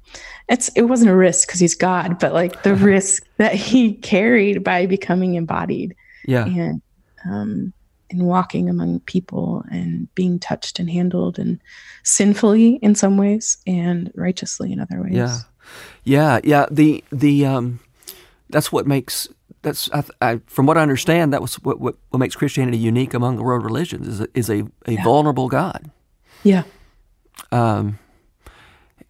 it's 0.47 0.69
it 0.75 0.83
wasn't 0.83 1.09
a 1.09 1.15
risk 1.15 1.47
because 1.47 1.59
he's 1.59 1.73
God, 1.73 2.19
but 2.19 2.33
like 2.33 2.61
the 2.61 2.75
risk 2.75 3.23
that 3.37 3.55
he 3.55 3.93
carried 3.93 4.63
by 4.63 4.85
becoming 4.85 5.33
embodied. 5.33 5.95
Yeah. 6.27 6.45
And 6.45 6.81
um 7.27 7.73
and 8.09 8.23
walking 8.23 8.69
among 8.69 8.99
people 9.01 9.63
and 9.71 10.13
being 10.15 10.39
touched 10.39 10.79
and 10.79 10.89
handled 10.89 11.39
and 11.39 11.59
sinfully 12.03 12.75
in 12.81 12.95
some 12.95 13.17
ways 13.17 13.57
and 13.65 14.11
righteously 14.15 14.71
in 14.71 14.79
other 14.79 15.01
ways. 15.01 15.13
Yeah. 15.13 15.39
Yeah, 16.03 16.39
yeah. 16.43 16.67
The 16.69 17.03
the 17.11 17.45
um 17.45 17.79
that's 18.49 18.71
what 18.71 18.85
makes 18.85 19.27
that's 19.63 19.89
I, 19.91 20.03
I, 20.21 20.41
from 20.45 20.67
what 20.67 20.77
I 20.77 20.81
understand 20.81 21.33
that 21.33 21.41
was 21.41 21.55
what, 21.55 21.79
what, 21.79 21.95
what 22.09 22.19
makes 22.19 22.35
Christianity 22.35 22.77
unique 22.77 23.15
among 23.15 23.37
the 23.37 23.43
world 23.43 23.63
religions 23.63 24.07
is 24.07 24.21
a, 24.21 24.27
is 24.35 24.49
a, 24.49 24.67
a 24.85 24.93
yeah. 24.93 25.03
vulnerable 25.03 25.49
God. 25.49 25.89
Yeah. 26.43 26.63
Um 27.51 27.97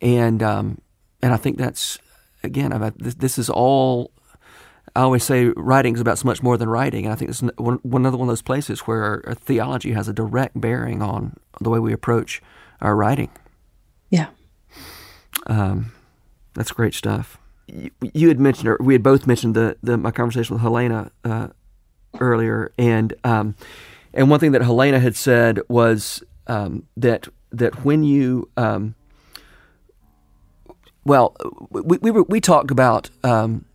and 0.01 0.41
um 0.41 0.81
and 1.21 1.33
I 1.33 1.37
think 1.37 1.57
that's 1.57 1.99
again, 2.43 2.71
I, 2.71 2.91
this, 2.95 3.15
this 3.15 3.37
is 3.37 3.49
all. 3.49 4.11
I 4.95 5.01
always 5.01 5.23
say 5.23 5.47
writing 5.57 5.93
is 5.95 6.01
about 6.01 6.17
so 6.17 6.25
much 6.25 6.41
more 6.41 6.57
than 6.57 6.69
writing, 6.69 7.05
and 7.05 7.11
I 7.11 7.15
think 7.15 7.29
it's 7.29 7.41
one, 7.57 7.79
another 7.83 8.17
one 8.17 8.29
of 8.29 8.31
those 8.31 8.41
places 8.41 8.81
where 8.81 9.03
our, 9.03 9.23
our 9.27 9.35
theology 9.35 9.91
has 9.91 10.07
a 10.07 10.13
direct 10.13 10.59
bearing 10.59 11.01
on 11.01 11.35
the 11.59 11.69
way 11.69 11.79
we 11.79 11.91
approach 11.91 12.41
our 12.81 12.95
writing. 12.95 13.29
Yeah, 14.09 14.27
um, 15.47 15.91
that's 16.53 16.71
great 16.71 16.93
stuff. 16.93 17.37
You, 17.67 17.91
you, 18.13 18.27
had 18.29 18.39
mentioned, 18.39 18.69
or 18.69 18.77
we 18.79 18.93
had 18.93 19.03
both 19.03 19.27
mentioned 19.27 19.53
the, 19.55 19.75
the 19.83 19.97
my 19.97 20.11
conversation 20.11 20.53
with 20.55 20.61
Helena 20.61 21.11
uh, 21.25 21.49
earlier, 22.19 22.71
and 22.77 23.13
um, 23.25 23.55
and 24.13 24.29
one 24.29 24.39
thing 24.39 24.53
that 24.53 24.61
Helena 24.61 24.99
had 24.99 25.17
said 25.17 25.59
was 25.67 26.23
um, 26.47 26.87
that 26.95 27.27
that 27.51 27.83
when 27.83 28.03
you 28.03 28.49
um, 28.55 28.95
well, 31.03 31.35
we 31.69 31.97
we, 31.97 32.11
we 32.11 32.39
talked 32.39 32.71
about 32.71 33.09
um, 33.23 33.65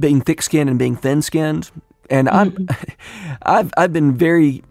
being 0.00 0.20
thick 0.20 0.42
skinned 0.42 0.70
and 0.70 0.78
being 0.78 0.96
thin 0.96 1.22
skinned, 1.22 1.70
and 2.10 2.28
I'm 2.28 2.52
mm-hmm. 2.52 2.92
I've 3.42 3.72
I've 3.76 3.92
been 3.92 4.16
very 4.16 4.62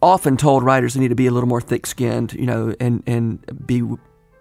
often 0.00 0.36
told 0.36 0.62
writers 0.62 0.94
they 0.94 1.00
need 1.00 1.08
to 1.08 1.14
be 1.14 1.26
a 1.26 1.30
little 1.30 1.48
more 1.48 1.60
thick 1.60 1.86
skinned, 1.86 2.32
you 2.34 2.46
know, 2.46 2.74
and 2.80 3.02
and 3.06 3.66
be 3.66 3.82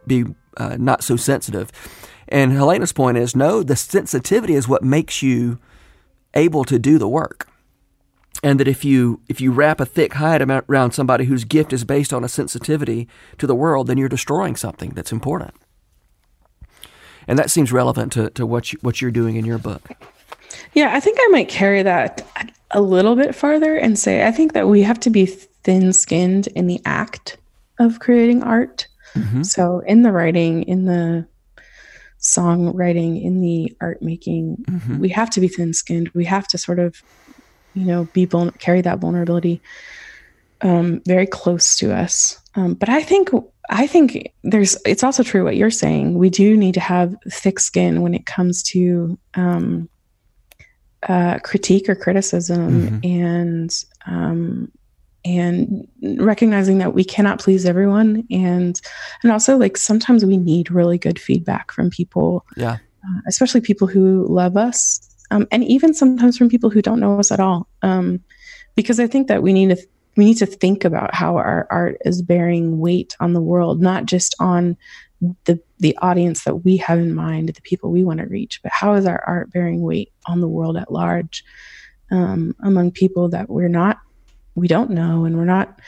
be 0.07 0.25
uh, 0.57 0.77
not 0.79 1.03
so 1.03 1.15
sensitive. 1.15 1.71
And 2.27 2.53
Helena's 2.53 2.93
point 2.93 3.17
is 3.17 3.35
no, 3.35 3.63
the 3.63 3.75
sensitivity 3.75 4.55
is 4.55 4.67
what 4.67 4.83
makes 4.83 5.21
you 5.21 5.59
able 6.33 6.63
to 6.65 6.79
do 6.79 6.97
the 6.97 7.07
work. 7.07 7.47
And 8.43 8.59
that 8.59 8.67
if 8.67 8.83
you 8.83 9.21
if 9.27 9.39
you 9.41 9.51
wrap 9.51 9.79
a 9.79 9.85
thick 9.85 10.13
hide 10.13 10.41
around 10.41 10.93
somebody 10.93 11.25
whose 11.25 11.43
gift 11.43 11.73
is 11.73 11.83
based 11.83 12.13
on 12.13 12.23
a 12.23 12.29
sensitivity 12.29 13.07
to 13.37 13.45
the 13.45 13.55
world, 13.55 13.87
then 13.87 13.97
you're 13.97 14.09
destroying 14.09 14.55
something 14.55 14.91
that's 14.91 15.11
important 15.11 15.53
and 17.27 17.37
that 17.39 17.51
seems 17.51 17.71
relevant 17.71 18.13
to, 18.13 18.29
to 18.31 18.45
what 18.45 18.71
you, 18.71 18.79
what 18.81 19.01
you're 19.01 19.11
doing 19.11 19.35
in 19.35 19.45
your 19.45 19.57
book. 19.57 19.89
Yeah, 20.73 20.95
I 20.95 20.99
think 20.99 21.17
I 21.19 21.27
might 21.27 21.49
carry 21.49 21.83
that 21.83 22.25
a 22.71 22.81
little 22.81 23.15
bit 23.15 23.35
farther 23.35 23.75
and 23.75 23.99
say 23.99 24.25
I 24.25 24.31
think 24.31 24.53
that 24.53 24.67
we 24.67 24.83
have 24.83 24.99
to 25.01 25.09
be 25.09 25.25
thin-skinned 25.25 26.47
in 26.47 26.67
the 26.67 26.81
act 26.85 27.37
of 27.79 27.99
creating 27.99 28.43
art. 28.43 28.87
Mm-hmm. 29.13 29.43
So 29.43 29.79
in 29.79 30.03
the 30.03 30.11
writing, 30.11 30.63
in 30.63 30.85
the 30.85 31.27
songwriting, 32.19 33.23
in 33.23 33.41
the 33.41 33.75
art 33.81 34.01
making, 34.01 34.63
mm-hmm. 34.69 34.99
we 34.99 35.09
have 35.09 35.29
to 35.31 35.41
be 35.41 35.47
thin-skinned. 35.47 36.09
We 36.13 36.25
have 36.25 36.47
to 36.49 36.57
sort 36.57 36.79
of, 36.79 37.01
you 37.73 37.85
know, 37.85 38.07
be 38.13 38.27
carry 38.59 38.81
that 38.81 38.99
vulnerability. 38.99 39.61
um, 40.61 41.01
very 41.05 41.25
close 41.25 41.75
to 41.77 41.93
us. 41.93 42.39
Um, 42.55 42.73
but 42.73 42.89
I 42.89 43.01
think 43.01 43.29
I 43.71 43.87
think 43.87 44.33
there's 44.43 44.77
it's 44.85 45.03
also 45.03 45.23
true 45.23 45.45
what 45.45 45.55
you're 45.55 45.71
saying. 45.71 46.15
We 46.15 46.29
do 46.29 46.57
need 46.57 46.73
to 46.73 46.81
have 46.81 47.15
thick 47.29 47.57
skin 47.57 48.01
when 48.01 48.13
it 48.13 48.25
comes 48.25 48.61
to 48.63 49.17
um, 49.33 49.89
uh, 51.07 51.39
critique 51.39 51.87
or 51.87 51.95
criticism, 51.95 52.81
mm-hmm. 52.81 52.99
and 53.03 53.85
um, 54.05 54.71
and 55.23 55.87
recognizing 56.19 56.79
that 56.79 56.93
we 56.93 57.05
cannot 57.05 57.39
please 57.39 57.65
everyone, 57.65 58.27
and 58.29 58.79
and 59.23 59.31
also 59.31 59.57
like 59.57 59.77
sometimes 59.77 60.25
we 60.25 60.35
need 60.35 60.69
really 60.69 60.97
good 60.97 61.17
feedback 61.17 61.71
from 61.71 61.89
people. 61.89 62.45
Yeah, 62.57 62.77
uh, 63.07 63.21
especially 63.25 63.61
people 63.61 63.87
who 63.87 64.27
love 64.27 64.57
us, 64.57 64.99
um, 65.31 65.47
and 65.49 65.63
even 65.63 65.93
sometimes 65.93 66.37
from 66.37 66.49
people 66.49 66.69
who 66.69 66.81
don't 66.81 66.99
know 66.99 67.17
us 67.17 67.31
at 67.31 67.39
all. 67.39 67.69
Um, 67.83 68.21
because 68.75 68.99
I 68.99 69.07
think 69.07 69.27
that 69.27 69.43
we 69.43 69.53
need 69.53 69.69
to 69.69 69.77
we 70.15 70.25
need 70.25 70.37
to 70.37 70.45
think 70.45 70.83
about 70.83 71.13
how 71.15 71.37
our 71.37 71.67
art 71.69 71.97
is 72.03 72.21
bearing 72.21 72.79
weight 72.79 73.15
on 73.19 73.33
the 73.33 73.41
world, 73.41 73.81
not 73.81 74.05
just 74.05 74.35
on 74.39 74.77
the 75.45 75.59
the 75.79 75.97
audience 76.01 76.43
that 76.43 76.57
we 76.57 76.77
have 76.77 76.99
in 76.99 77.13
mind, 77.13 77.49
the 77.49 77.61
people 77.61 77.91
we 77.91 78.03
want 78.03 78.19
to 78.19 78.25
reach, 78.25 78.61
but 78.61 78.71
how 78.71 78.93
is 78.93 79.05
our 79.05 79.23
art 79.25 79.51
bearing 79.51 79.81
weight 79.81 80.11
on 80.25 80.41
the 80.41 80.47
world 80.47 80.77
at 80.77 80.91
large, 80.91 81.43
um, 82.11 82.55
among 82.59 82.91
people 82.91 83.29
that 83.29 83.49
we're 83.49 83.67
not, 83.67 83.99
we 84.55 84.67
don't 84.67 84.91
know, 84.91 85.25
and 85.25 85.37
we're 85.37 85.45
not 85.45 85.79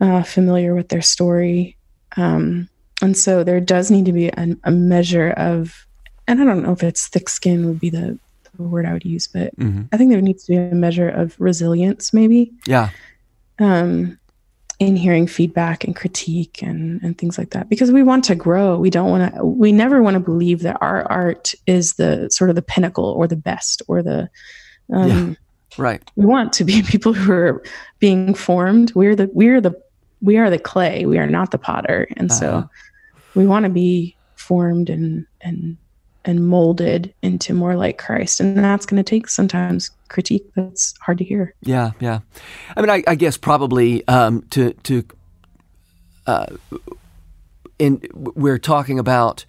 uh, 0.00 0.22
familiar 0.22 0.74
with 0.74 0.88
their 0.88 1.02
story. 1.02 1.76
Um, 2.16 2.68
and 3.02 3.16
so 3.16 3.44
there 3.44 3.60
does 3.60 3.90
need 3.90 4.06
to 4.06 4.12
be 4.12 4.28
a, 4.28 4.56
a, 4.64 4.70
measure 4.70 5.30
of, 5.30 5.86
and 6.26 6.40
I 6.40 6.44
don't 6.44 6.62
know 6.62 6.72
if 6.72 6.82
it's 6.82 7.06
thick 7.06 7.28
skin 7.28 7.66
would 7.66 7.78
be 7.78 7.90
the, 7.90 8.18
the 8.56 8.62
word 8.62 8.84
I 8.84 8.92
would 8.92 9.04
use, 9.04 9.28
but 9.28 9.56
mm-hmm. 9.56 9.82
I 9.92 9.96
think 9.96 10.10
there 10.10 10.20
needs 10.20 10.44
to 10.44 10.52
be 10.52 10.56
a 10.56 10.74
measure 10.74 11.08
of 11.08 11.36
resilience, 11.38 12.12
maybe. 12.12 12.52
Yeah 12.66 12.90
um, 13.60 14.18
in 14.80 14.96
hearing 14.96 15.26
feedback 15.26 15.84
and 15.84 15.94
critique 15.94 16.62
and, 16.62 17.00
and 17.02 17.18
things 17.18 17.36
like 17.36 17.50
that. 17.50 17.68
Because 17.68 17.92
we 17.92 18.02
want 18.02 18.24
to 18.24 18.34
grow. 18.34 18.78
We 18.78 18.90
don't 18.90 19.10
want 19.10 19.34
to 19.34 19.44
we 19.44 19.70
never 19.72 20.02
want 20.02 20.14
to 20.14 20.20
believe 20.20 20.62
that 20.62 20.78
our 20.80 21.04
art 21.10 21.54
is 21.66 21.94
the 21.94 22.28
sort 22.30 22.50
of 22.50 22.56
the 22.56 22.62
pinnacle 22.62 23.04
or 23.04 23.28
the 23.28 23.36
best 23.36 23.82
or 23.86 24.02
the 24.02 24.28
um, 24.92 25.08
yeah, 25.08 25.34
right. 25.78 26.10
we 26.16 26.26
want 26.26 26.52
to 26.54 26.64
be 26.64 26.82
people 26.88 27.12
who 27.12 27.30
are 27.32 27.62
being 28.00 28.34
formed. 28.34 28.92
We're 28.94 29.14
the 29.14 29.30
we're 29.32 29.60
the 29.60 29.80
we 30.22 30.38
are 30.38 30.50
the 30.50 30.58
clay. 30.58 31.06
We 31.06 31.18
are 31.18 31.26
not 31.26 31.50
the 31.50 31.58
potter. 31.58 32.08
And 32.16 32.30
uh-huh. 32.30 32.40
so 32.40 32.70
we 33.34 33.46
want 33.46 33.64
to 33.64 33.70
be 33.70 34.16
formed 34.34 34.90
and 34.90 35.26
and 35.42 35.76
and 36.24 36.46
molded 36.46 37.14
into 37.22 37.54
more 37.54 37.76
like 37.76 37.98
Christ. 37.98 38.40
And 38.40 38.58
that's 38.58 38.86
going 38.86 39.02
to 39.02 39.08
take 39.08 39.28
sometimes 39.28 39.90
critique 40.08 40.46
that's 40.54 40.94
hard 41.00 41.18
to 41.18 41.24
hear. 41.24 41.54
Yeah, 41.62 41.92
yeah. 42.00 42.20
I 42.76 42.80
mean, 42.80 42.90
I, 42.90 43.02
I 43.06 43.14
guess 43.14 43.36
probably 43.36 44.06
um, 44.08 44.42
to 44.50 44.72
to 44.72 45.04
uh, 46.26 46.46
in 47.78 48.02
we're 48.14 48.58
talking 48.58 48.98
about 48.98 49.44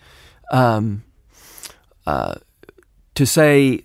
um, 0.51 1.03
uh, 2.07 2.35
to 3.15 3.25
say 3.25 3.83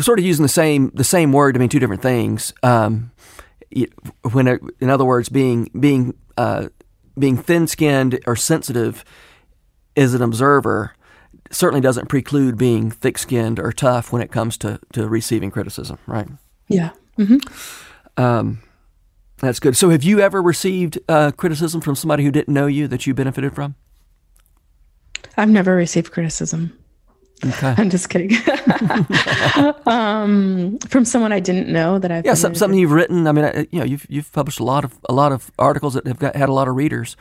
sort 0.00 0.18
of 0.18 0.24
using 0.24 0.42
the 0.42 0.48
same 0.48 0.90
the 0.94 1.04
same 1.04 1.32
word 1.32 1.52
to 1.52 1.60
mean 1.60 1.68
two 1.68 1.78
different 1.78 2.02
things. 2.02 2.52
Um, 2.62 3.12
when, 4.32 4.48
in 4.80 4.90
other 4.90 5.04
words, 5.04 5.28
being 5.28 5.70
being 5.78 6.14
uh, 6.36 6.68
being 7.18 7.36
thin 7.36 7.66
skinned 7.66 8.18
or 8.26 8.34
sensitive 8.34 9.04
as 9.96 10.14
an 10.14 10.22
observer 10.22 10.94
certainly 11.50 11.80
doesn't 11.80 12.08
preclude 12.08 12.56
being 12.56 12.90
thick 12.90 13.18
skinned 13.18 13.58
or 13.58 13.72
tough 13.72 14.12
when 14.12 14.22
it 14.22 14.30
comes 14.30 14.56
to, 14.58 14.80
to 14.92 15.08
receiving 15.08 15.50
criticism, 15.50 15.98
right? 16.06 16.28
Yeah. 16.68 16.90
Mm-hmm. 17.18 18.22
Um, 18.22 18.60
that's 19.38 19.60
good. 19.60 19.76
So, 19.76 19.90
have 19.90 20.02
you 20.02 20.20
ever 20.20 20.42
received 20.42 20.98
uh, 21.08 21.30
criticism 21.30 21.80
from 21.80 21.94
somebody 21.94 22.24
who 22.24 22.30
didn't 22.30 22.52
know 22.52 22.66
you 22.66 22.88
that 22.88 23.06
you 23.06 23.14
benefited 23.14 23.54
from? 23.54 23.76
I've 25.36 25.48
never 25.48 25.74
received 25.74 26.10
criticism. 26.10 26.76
Okay. 27.44 27.74
I'm 27.78 27.88
just 27.88 28.08
kidding. 28.08 28.36
um, 29.86 30.78
from 30.88 31.04
someone 31.04 31.32
I 31.32 31.38
didn't 31.38 31.68
know 31.68 32.00
that 32.00 32.10
I've 32.10 32.26
yeah 32.26 32.34
some, 32.34 32.56
something 32.56 32.78
you've 32.78 32.90
written. 32.90 33.28
I 33.28 33.32
mean, 33.32 33.68
you 33.70 33.78
know, 33.78 33.84
you've 33.84 34.06
you've 34.08 34.32
published 34.32 34.58
a 34.58 34.64
lot 34.64 34.84
of 34.84 34.98
a 35.08 35.12
lot 35.12 35.30
of 35.30 35.52
articles 35.56 35.94
that 35.94 36.06
have 36.08 36.18
got, 36.18 36.34
had 36.34 36.48
a 36.48 36.52
lot 36.52 36.66
of 36.66 36.74
readers. 36.74 37.16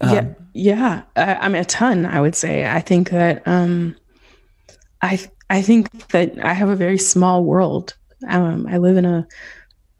Um, 0.00 0.14
yeah, 0.14 0.34
yeah. 0.54 1.02
I, 1.16 1.34
I, 1.34 1.48
mean, 1.48 1.62
a 1.62 1.64
ton. 1.64 2.06
I 2.06 2.20
would 2.20 2.34
say. 2.34 2.66
I 2.66 2.80
think 2.80 3.10
that 3.10 3.46
um, 3.46 3.96
I 5.02 5.20
I 5.48 5.62
think 5.62 6.08
that 6.08 6.44
I 6.44 6.52
have 6.52 6.68
a 6.68 6.76
very 6.76 6.98
small 6.98 7.44
world. 7.44 7.96
Um, 8.28 8.66
I 8.68 8.78
live 8.78 8.96
in 8.96 9.04
a. 9.04 9.26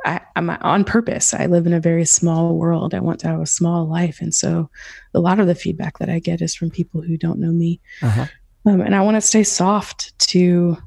I, 0.07 0.21
I'm 0.35 0.49
on 0.49 0.85
purpose. 0.85 1.35
I 1.35 1.45
live 1.45 1.67
in 1.67 1.75
a 1.75 1.81
very 1.81 2.07
small 2.07 2.57
world. 2.57 2.95
I 2.95 3.01
want 3.01 3.21
to 3.21 3.29
have 3.29 3.41
a 3.41 3.47
small 3.47 3.87
life, 3.87 4.21
and 4.21 4.35
so 4.35 4.71
a 5.13 5.21
lot 5.21 5.41
of 5.41 5.47
the 5.47 5.55
feedback 5.55 5.99
that 5.99 6.09
I 6.09 6.21
get 6.21 6.41
is 6.41 6.55
from 6.55 6.71
people 6.71 7.03
who 7.03 7.19
don't 7.19 7.39
know 7.39 7.53
me, 7.53 7.81
uh-huh. 8.01 8.27
um, 8.65 8.81
and 8.81 8.95
I 8.95 9.03
want 9.03 9.17
to 9.17 9.21
stay 9.21 9.43
soft 9.43 10.19
to 10.31 10.79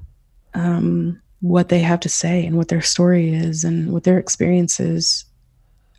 um, 0.55 1.21
what 1.41 1.69
they 1.69 1.79
have 1.79 1.99
to 1.99 2.09
say 2.09 2.45
and 2.45 2.57
what 2.57 2.69
their 2.69 2.81
story 2.81 3.33
is 3.33 3.63
and 3.63 3.91
what 3.91 4.03
their 4.03 4.17
experiences 4.17 5.25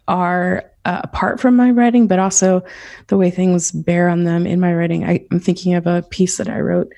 are 0.08 0.64
uh, 0.84 1.00
apart 1.04 1.40
from 1.40 1.56
my 1.56 1.70
writing, 1.70 2.06
but 2.06 2.18
also 2.18 2.62
the 3.08 3.16
way 3.16 3.30
things 3.30 3.72
bear 3.72 4.08
on 4.08 4.24
them 4.24 4.46
in 4.46 4.60
my 4.60 4.74
writing. 4.74 5.04
I, 5.04 5.24
am 5.30 5.40
thinking 5.40 5.74
of 5.74 5.86
a 5.86 6.02
piece 6.10 6.36
that 6.38 6.48
I 6.48 6.60
wrote 6.60 6.92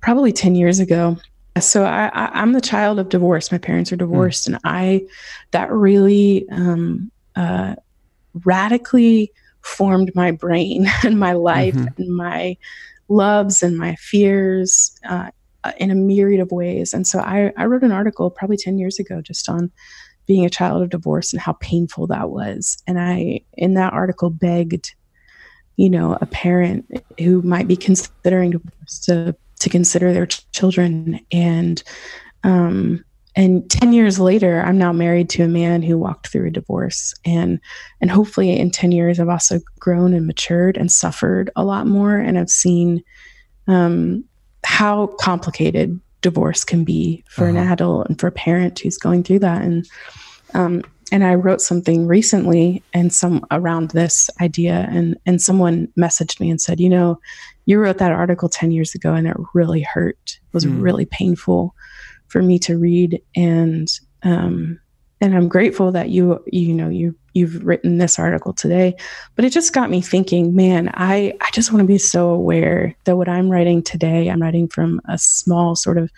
probably 0.00 0.32
10 0.32 0.54
years 0.54 0.80
ago. 0.80 1.16
So 1.60 1.84
I, 1.84 2.10
am 2.40 2.52
the 2.52 2.60
child 2.60 2.98
of 2.98 3.08
divorce. 3.08 3.52
My 3.52 3.58
parents 3.58 3.92
are 3.92 3.96
hmm. 3.96 4.00
divorced, 4.00 4.44
mm. 4.44 4.54
and 4.54 4.58
I 4.64 5.06
that 5.50 5.70
really 5.70 6.48
um, 6.50 7.10
uh, 7.36 7.74
radically 8.44 9.32
formed 9.62 10.12
my 10.14 10.30
brain 10.30 10.86
and 11.04 11.18
my 11.18 11.32
life 11.32 11.74
mm-hmm. 11.74 12.02
and 12.02 12.16
my 12.16 12.56
loves 13.08 13.62
and 13.62 13.76
my 13.76 13.96
fears 13.96 14.96
uh, 15.08 15.30
in 15.78 15.90
a 15.90 15.94
myriad 15.94 16.40
of 16.40 16.50
ways. 16.52 16.94
And 16.94 17.06
so 17.06 17.18
I, 17.18 17.52
I 17.56 17.66
wrote 17.66 17.82
an 17.82 17.92
article 17.92 18.30
probably 18.30 18.56
10 18.56 18.78
years 18.78 18.98
ago 18.98 19.20
just 19.20 19.48
on 19.48 19.70
being 20.30 20.46
a 20.46 20.50
child 20.50 20.80
of 20.80 20.90
divorce 20.90 21.32
and 21.32 21.42
how 21.42 21.54
painful 21.54 22.06
that 22.06 22.30
was. 22.30 22.80
And 22.86 23.00
I, 23.00 23.40
in 23.54 23.74
that 23.74 23.92
article, 23.92 24.30
begged, 24.30 24.94
you 25.74 25.90
know, 25.90 26.16
a 26.20 26.26
parent 26.26 26.88
who 27.18 27.42
might 27.42 27.66
be 27.66 27.74
considering 27.74 28.52
divorce 28.52 29.00
to 29.06 29.34
to 29.58 29.68
consider 29.68 30.12
their 30.12 30.26
ch- 30.26 30.48
children. 30.52 31.18
And 31.32 31.82
um, 32.44 33.04
and 33.34 33.68
10 33.68 33.92
years 33.92 34.20
later, 34.20 34.62
I'm 34.62 34.78
now 34.78 34.92
married 34.92 35.28
to 35.30 35.42
a 35.42 35.48
man 35.48 35.82
who 35.82 35.98
walked 35.98 36.28
through 36.28 36.46
a 36.46 36.52
divorce. 36.52 37.12
And 37.24 37.58
and 38.00 38.08
hopefully, 38.08 38.56
in 38.56 38.70
10 38.70 38.92
years, 38.92 39.18
I've 39.18 39.28
also 39.28 39.58
grown 39.80 40.14
and 40.14 40.28
matured 40.28 40.76
and 40.76 40.92
suffered 40.92 41.50
a 41.56 41.64
lot 41.64 41.88
more, 41.88 42.14
and 42.14 42.38
I've 42.38 42.50
seen 42.50 43.02
um, 43.66 44.22
how 44.62 45.08
complicated 45.18 46.00
divorce 46.20 46.64
can 46.64 46.84
be 46.84 47.24
for 47.28 47.48
uh-huh. 47.48 47.58
an 47.58 47.68
adult 47.68 48.08
and 48.08 48.20
for 48.20 48.26
a 48.26 48.32
parent 48.32 48.78
who's 48.78 48.98
going 48.98 49.22
through 49.22 49.40
that. 49.40 49.62
And 49.62 49.88
um, 50.54 50.82
and 51.12 51.24
I 51.24 51.34
wrote 51.34 51.60
something 51.60 52.06
recently 52.06 52.82
and 52.92 53.12
some 53.12 53.44
around 53.50 53.90
this 53.90 54.30
idea 54.40 54.88
and 54.90 55.18
and 55.26 55.42
someone 55.42 55.88
messaged 55.98 56.40
me 56.40 56.50
and 56.50 56.60
said, 56.60 56.80
you 56.80 56.88
know, 56.88 57.20
you 57.66 57.78
wrote 57.78 57.98
that 57.98 58.12
article 58.12 58.48
10 58.48 58.70
years 58.70 58.94
ago 58.94 59.12
and 59.12 59.26
it 59.26 59.36
really 59.54 59.82
hurt. 59.82 60.18
It 60.26 60.54
was 60.54 60.64
mm. 60.64 60.80
really 60.80 61.06
painful 61.06 61.74
for 62.28 62.42
me 62.42 62.58
to 62.60 62.78
read 62.78 63.20
and 63.34 63.88
um 64.22 64.78
and 65.20 65.36
I'm 65.36 65.48
grateful 65.48 65.92
that 65.92 66.10
you 66.10 66.42
you 66.46 66.74
know 66.74 66.88
you 66.88 67.14
you've 67.34 67.64
written 67.64 67.98
this 67.98 68.18
article 68.18 68.52
today 68.52 68.94
but 69.36 69.44
it 69.44 69.50
just 69.50 69.72
got 69.72 69.90
me 69.90 70.00
thinking 70.00 70.54
man 70.54 70.90
I 70.94 71.32
I 71.40 71.50
just 71.52 71.72
want 71.72 71.80
to 71.82 71.86
be 71.86 71.98
so 71.98 72.30
aware 72.30 72.94
that 73.04 73.16
what 73.16 73.28
I'm 73.28 73.50
writing 73.50 73.82
today 73.82 74.28
I'm 74.28 74.42
writing 74.42 74.68
from 74.68 75.00
a 75.08 75.18
small 75.18 75.76
sort 75.76 75.98
of 75.98 76.10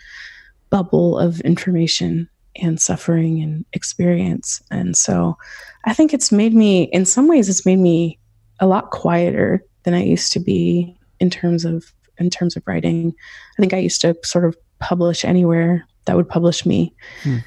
bubble 0.69 1.19
of 1.19 1.39
information 1.41 2.27
and 2.55 2.79
suffering 2.79 3.41
and 3.41 3.65
experience. 3.73 4.61
And 4.71 4.95
so 4.95 5.37
I 5.85 5.93
think 5.93 6.13
it's 6.13 6.31
made 6.31 6.53
me, 6.53 6.83
in 6.83 7.05
some 7.05 7.27
ways, 7.27 7.49
it's 7.49 7.65
made 7.65 7.77
me 7.77 8.19
a 8.59 8.67
lot 8.67 8.91
quieter 8.91 9.63
than 9.83 9.93
I 9.93 10.03
used 10.03 10.31
to 10.33 10.39
be 10.39 10.97
in 11.19 11.29
terms 11.29 11.65
of 11.65 11.91
in 12.19 12.29
terms 12.29 12.55
of 12.55 12.63
writing. 12.67 13.13
I 13.57 13.61
think 13.61 13.73
I 13.73 13.77
used 13.77 14.01
to 14.01 14.15
sort 14.23 14.45
of 14.45 14.55
publish 14.79 15.25
anywhere 15.25 15.85
that 16.05 16.15
would 16.15 16.29
publish 16.29 16.65
me. 16.65 16.93
Hmm. 17.23 17.37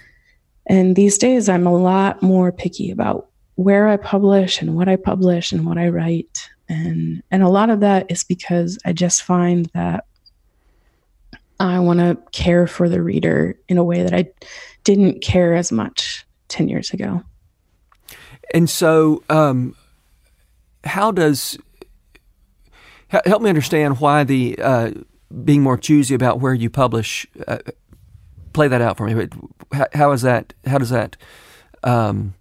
And 0.67 0.97
these 0.97 1.19
days 1.19 1.49
I'm 1.49 1.67
a 1.67 1.77
lot 1.77 2.21
more 2.23 2.51
picky 2.51 2.91
about 2.91 3.29
where 3.57 3.89
I 3.89 3.97
publish 3.97 4.61
and 4.61 4.77
what 4.77 4.89
I 4.89 4.97
publish 4.97 5.53
and 5.53 5.67
what 5.67 5.79
I 5.79 5.89
write. 5.89 6.49
And 6.69 7.23
and 7.31 7.43
a 7.43 7.49
lot 7.49 7.71
of 7.71 7.81
that 7.81 8.11
is 8.11 8.25
because 8.25 8.79
I 8.85 8.93
just 8.93 9.23
find 9.23 9.67
that 9.75 10.05
I 11.59 11.79
want 11.81 12.01
to 12.01 12.19
care 12.33 12.67
for 12.67 12.89
the 12.89 13.03
reader 13.03 13.59
in 13.69 13.79
a 13.79 13.85
way 13.85 14.03
that 14.03 14.15
I 14.15 14.29
didn't 14.85 15.23
care 15.23 15.55
as 15.55 15.73
much 15.73 16.27
10 16.49 16.69
years 16.69 16.93
ago. 16.93 17.23
And 18.55 18.69
so, 18.71 19.25
um, 19.29 19.75
how 20.85 21.11
does 21.11 21.59
help 23.09 23.43
me 23.43 23.49
understand 23.49 24.01
why 24.01 24.23
the 24.23 24.59
uh, 24.63 24.93
being 25.45 25.63
more 25.63 25.77
choosy 25.77 26.15
about 26.15 26.41
where 26.41 26.55
you 26.55 26.71
publish? 26.71 27.27
Uh, 27.49 27.59
play 28.53 28.69
that 28.69 28.81
out 28.81 28.97
for 28.97 29.07
me. 29.07 29.29
How, 29.73 29.87
how 29.93 30.13
is 30.13 30.23
that? 30.23 30.55
How 30.65 30.79
does 30.79 30.91
that? 30.91 31.17
Um, 31.83 32.35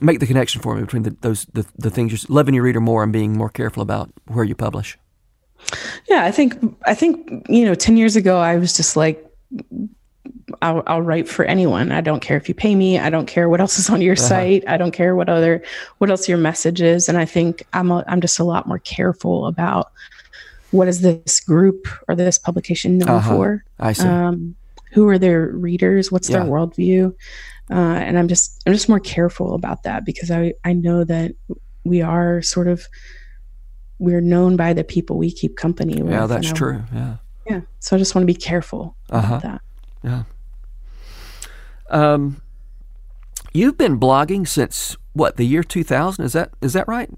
make 0.00 0.20
the 0.20 0.26
connection 0.26 0.60
for 0.60 0.74
me 0.74 0.82
between 0.82 1.02
the, 1.02 1.16
those 1.20 1.46
the, 1.46 1.66
the 1.76 1.90
things 1.90 2.12
you're 2.12 2.34
loving 2.34 2.54
your 2.54 2.64
reader 2.64 2.80
more 2.80 3.02
and 3.02 3.12
being 3.12 3.36
more 3.36 3.48
careful 3.48 3.82
about 3.82 4.10
where 4.26 4.44
you 4.44 4.54
publish. 4.54 4.98
Yeah, 6.08 6.24
I 6.24 6.30
think 6.30 6.54
I 6.86 6.94
think 6.94 7.46
you 7.48 7.64
know, 7.64 7.74
ten 7.74 7.96
years 7.96 8.16
ago, 8.16 8.38
I 8.38 8.56
was 8.56 8.76
just 8.76 8.96
like, 8.96 9.24
I'll, 10.62 10.82
I'll 10.86 11.02
write 11.02 11.28
for 11.28 11.44
anyone. 11.44 11.92
I 11.92 12.00
don't 12.00 12.20
care 12.20 12.36
if 12.36 12.48
you 12.48 12.54
pay 12.54 12.74
me. 12.74 12.98
I 12.98 13.10
don't 13.10 13.26
care 13.26 13.48
what 13.48 13.60
else 13.60 13.78
is 13.78 13.90
on 13.90 14.00
your 14.00 14.14
uh-huh. 14.14 14.28
site. 14.28 14.68
I 14.68 14.76
don't 14.76 14.92
care 14.92 15.16
what 15.16 15.28
other 15.28 15.62
what 15.98 16.10
else 16.10 16.28
your 16.28 16.38
message 16.38 16.80
is. 16.80 17.08
And 17.08 17.18
I 17.18 17.24
think 17.24 17.66
I'm 17.72 17.90
a, 17.90 18.04
I'm 18.06 18.20
just 18.20 18.38
a 18.38 18.44
lot 18.44 18.66
more 18.66 18.78
careful 18.78 19.46
about 19.46 19.90
what 20.70 20.88
is 20.88 21.00
this 21.00 21.40
group 21.40 21.88
or 22.08 22.14
this 22.14 22.38
publication 22.38 22.98
known 22.98 23.08
uh-huh. 23.08 23.34
for. 23.34 23.64
I 23.78 23.92
see. 23.92 24.06
Um, 24.06 24.54
who 24.92 25.08
are 25.08 25.18
their 25.18 25.48
readers? 25.48 26.10
What's 26.10 26.30
yeah. 26.30 26.38
their 26.38 26.46
worldview? 26.46 27.14
Uh, 27.70 27.74
and 27.74 28.18
I'm 28.18 28.28
just 28.28 28.62
I'm 28.66 28.72
just 28.72 28.88
more 28.88 29.00
careful 29.00 29.54
about 29.54 29.82
that 29.82 30.04
because 30.04 30.30
I 30.30 30.54
I 30.64 30.72
know 30.72 31.04
that 31.04 31.32
we 31.84 32.02
are 32.02 32.42
sort 32.42 32.68
of 32.68 32.86
we're 33.98 34.20
known 34.20 34.56
by 34.56 34.72
the 34.72 34.84
people 34.84 35.16
we 35.16 35.30
keep 35.32 35.56
company 35.56 36.02
with. 36.02 36.12
Yeah, 36.12 36.26
that's 36.26 36.52
true. 36.52 36.82
Yeah. 36.92 37.16
Yeah. 37.48 37.60
So 37.80 37.96
I 37.96 37.98
just 37.98 38.14
want 38.14 38.22
to 38.22 38.32
be 38.32 38.38
careful 38.38 38.96
uh-huh. 39.10 39.36
about 39.36 39.42
that. 39.42 39.60
Yeah. 40.02 40.22
Um, 41.90 42.42
you've 43.52 43.78
been 43.78 43.98
blogging 43.98 44.46
since 44.46 44.96
what 45.12 45.36
the 45.36 45.44
year 45.44 45.62
2000? 45.62 46.24
Is 46.24 46.32
that 46.32 46.50
is 46.60 46.72
that 46.72 46.86
right? 46.88 47.10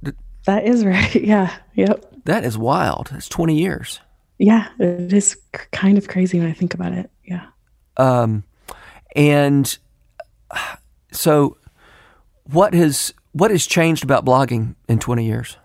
That 0.45 0.65
is 0.65 0.85
right. 0.85 1.15
Yeah. 1.15 1.55
Yep. 1.75 2.25
That 2.25 2.45
is 2.45 2.57
wild. 2.59 3.11
It's 3.15 3.29
20 3.29 3.59
years. 3.59 4.01
Yeah, 4.39 4.69
it 4.79 5.13
is 5.13 5.37
kind 5.73 5.99
of 5.99 6.07
crazy 6.07 6.39
when 6.39 6.49
I 6.49 6.53
think 6.53 6.73
about 6.73 6.93
it. 6.93 7.11
Yeah. 7.25 7.47
Um, 7.97 8.45
and 9.17 9.77
so, 11.13 11.57
what 12.45 12.75
has 12.75 13.13
what 13.33 13.51
has 13.51 13.67
changed 13.67 14.05
about 14.05 14.25
blogging 14.25 14.75
in 14.89 14.99
20 14.99 15.25
years? 15.25 15.57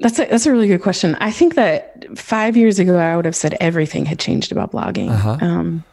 That's 0.00 0.18
a, 0.18 0.26
that's 0.26 0.46
a 0.46 0.52
really 0.52 0.68
good 0.68 0.82
question. 0.82 1.14
I 1.20 1.30
think 1.30 1.54
that 1.54 2.18
five 2.18 2.56
years 2.56 2.78
ago, 2.78 2.98
I 2.98 3.16
would 3.16 3.24
have 3.24 3.36
said 3.36 3.56
everything 3.60 4.04
had 4.04 4.18
changed 4.18 4.52
about 4.52 4.72
blogging. 4.72 5.10
Uh-huh. 5.10 5.38
Um, 5.40 5.84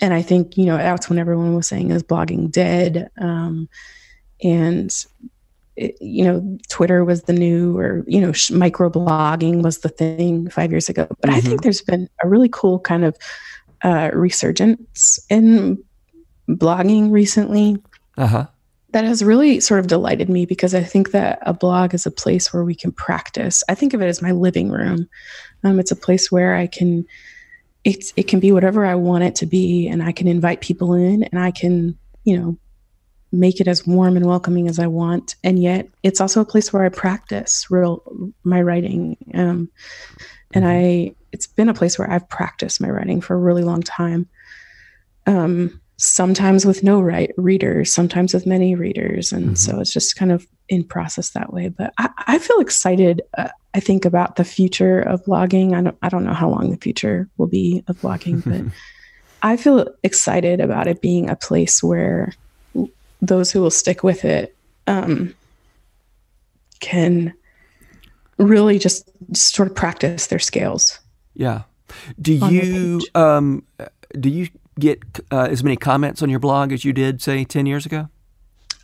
and 0.00 0.14
I 0.14 0.22
think, 0.22 0.56
you 0.56 0.64
know, 0.64 0.76
that's 0.76 1.08
when 1.08 1.18
everyone 1.18 1.56
was 1.56 1.66
saying, 1.66 1.90
is 1.90 2.04
blogging 2.04 2.52
dead? 2.52 3.10
Um, 3.20 3.68
and, 4.44 4.94
it, 5.74 5.96
you 6.00 6.24
know, 6.24 6.58
Twitter 6.68 7.04
was 7.04 7.22
the 7.22 7.32
new, 7.32 7.76
or, 7.76 8.04
you 8.06 8.20
know, 8.20 8.30
sh- 8.30 8.52
microblogging 8.52 9.62
was 9.62 9.78
the 9.78 9.88
thing 9.88 10.48
five 10.50 10.70
years 10.70 10.88
ago. 10.88 11.08
But 11.08 11.30
mm-hmm. 11.30 11.30
I 11.30 11.40
think 11.40 11.54
mm-hmm. 11.54 11.62
there's 11.62 11.82
been 11.82 12.08
a 12.22 12.28
really 12.28 12.48
cool 12.48 12.78
kind 12.78 13.04
of 13.04 13.16
uh, 13.82 14.10
resurgence 14.12 15.18
in 15.30 15.82
blogging 16.48 17.10
recently. 17.10 17.82
Uh-huh 18.16 18.46
that 18.92 19.04
has 19.04 19.22
really 19.22 19.60
sort 19.60 19.80
of 19.80 19.86
delighted 19.86 20.28
me 20.28 20.46
because 20.46 20.74
I 20.74 20.82
think 20.82 21.10
that 21.10 21.38
a 21.42 21.52
blog 21.52 21.92
is 21.92 22.06
a 22.06 22.10
place 22.10 22.52
where 22.52 22.64
we 22.64 22.74
can 22.74 22.90
practice. 22.90 23.62
I 23.68 23.74
think 23.74 23.92
of 23.92 24.00
it 24.00 24.06
as 24.06 24.22
my 24.22 24.32
living 24.32 24.70
room. 24.70 25.08
Um, 25.62 25.78
it's 25.78 25.90
a 25.90 25.96
place 25.96 26.32
where 26.32 26.54
I 26.54 26.66
can, 26.66 27.06
it's, 27.84 28.12
it 28.16 28.28
can 28.28 28.40
be 28.40 28.50
whatever 28.50 28.86
I 28.86 28.94
want 28.94 29.24
it 29.24 29.34
to 29.36 29.46
be, 29.46 29.86
and 29.88 30.02
I 30.02 30.12
can 30.12 30.26
invite 30.26 30.62
people 30.62 30.94
in, 30.94 31.24
and 31.24 31.38
I 31.38 31.50
can, 31.50 31.98
you 32.24 32.38
know, 32.38 32.56
make 33.30 33.60
it 33.60 33.68
as 33.68 33.86
warm 33.86 34.16
and 34.16 34.24
welcoming 34.24 34.68
as 34.68 34.78
I 34.78 34.86
want. 34.86 35.36
And 35.44 35.62
yet, 35.62 35.86
it's 36.02 36.20
also 36.20 36.40
a 36.40 36.46
place 36.46 36.72
where 36.72 36.84
I 36.84 36.88
practice 36.88 37.66
real 37.70 38.02
my 38.42 38.62
writing. 38.62 39.18
Um, 39.34 39.70
and 40.54 40.66
I, 40.66 41.14
it's 41.30 41.46
been 41.46 41.68
a 41.68 41.74
place 41.74 41.98
where 41.98 42.10
I've 42.10 42.28
practiced 42.30 42.80
my 42.80 42.88
writing 42.88 43.20
for 43.20 43.34
a 43.34 43.38
really 43.38 43.64
long 43.64 43.82
time. 43.82 44.26
Um, 45.26 45.78
sometimes 45.98 46.64
with 46.64 46.82
no 46.82 47.00
right 47.00 47.32
readers, 47.36 47.92
sometimes 47.92 48.32
with 48.32 48.46
many 48.46 48.74
readers. 48.74 49.32
And 49.32 49.44
mm-hmm. 49.46 49.54
so 49.54 49.80
it's 49.80 49.92
just 49.92 50.16
kind 50.16 50.32
of 50.32 50.46
in 50.68 50.84
process 50.84 51.30
that 51.30 51.52
way. 51.52 51.68
But 51.68 51.92
I, 51.98 52.08
I 52.26 52.38
feel 52.38 52.60
excited, 52.60 53.20
uh, 53.36 53.48
I 53.74 53.80
think, 53.80 54.04
about 54.04 54.36
the 54.36 54.44
future 54.44 55.00
of 55.00 55.24
blogging. 55.24 55.74
I 55.74 55.82
don't, 55.82 55.98
I 56.00 56.08
don't 56.08 56.24
know 56.24 56.34
how 56.34 56.48
long 56.48 56.70
the 56.70 56.76
future 56.76 57.28
will 57.36 57.48
be 57.48 57.82
of 57.88 58.00
blogging, 58.00 58.44
but 58.44 58.72
I 59.42 59.56
feel 59.56 59.88
excited 60.04 60.60
about 60.60 60.86
it 60.86 61.00
being 61.00 61.28
a 61.28 61.36
place 61.36 61.82
where 61.82 62.32
those 63.20 63.50
who 63.50 63.60
will 63.60 63.70
stick 63.70 64.04
with 64.04 64.24
it 64.24 64.54
um, 64.86 65.34
can 66.78 67.34
really 68.38 68.78
just 68.78 69.10
sort 69.36 69.68
of 69.68 69.74
practice 69.74 70.28
their 70.28 70.38
scales. 70.38 71.00
Yeah. 71.34 71.62
Do 72.20 72.34
you 72.34 73.00
um, 73.14 73.64
do 74.18 74.28
you 74.28 74.48
get 74.78 75.02
uh, 75.30 75.48
as 75.50 75.62
many 75.62 75.76
comments 75.76 76.22
on 76.22 76.30
your 76.30 76.40
blog 76.40 76.72
as 76.72 76.84
you 76.84 76.92
did, 76.92 77.20
say, 77.20 77.44
10 77.44 77.66
years 77.66 77.86
ago? 77.86 78.08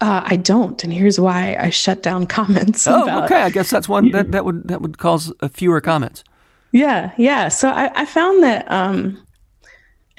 Uh, 0.00 0.22
I 0.24 0.36
don't, 0.36 0.82
and 0.84 0.92
here's 0.92 1.18
why 1.20 1.56
I 1.58 1.70
shut 1.70 2.02
down 2.02 2.26
comments. 2.38 2.86
Oh, 2.86 3.04
about, 3.04 3.24
okay. 3.24 3.42
I 3.42 3.50
guess 3.50 3.70
that's 3.70 3.88
one 3.88 4.10
that, 4.10 4.32
that 4.32 4.44
would 4.44 4.68
that 4.68 4.82
would 4.82 4.98
cause 4.98 5.32
a 5.40 5.48
fewer 5.48 5.80
comments. 5.80 6.24
Yeah, 6.72 7.12
yeah. 7.16 7.48
So 7.48 7.68
I, 7.68 7.90
I 7.94 8.04
found 8.04 8.42
that, 8.42 8.68
um, 8.70 9.24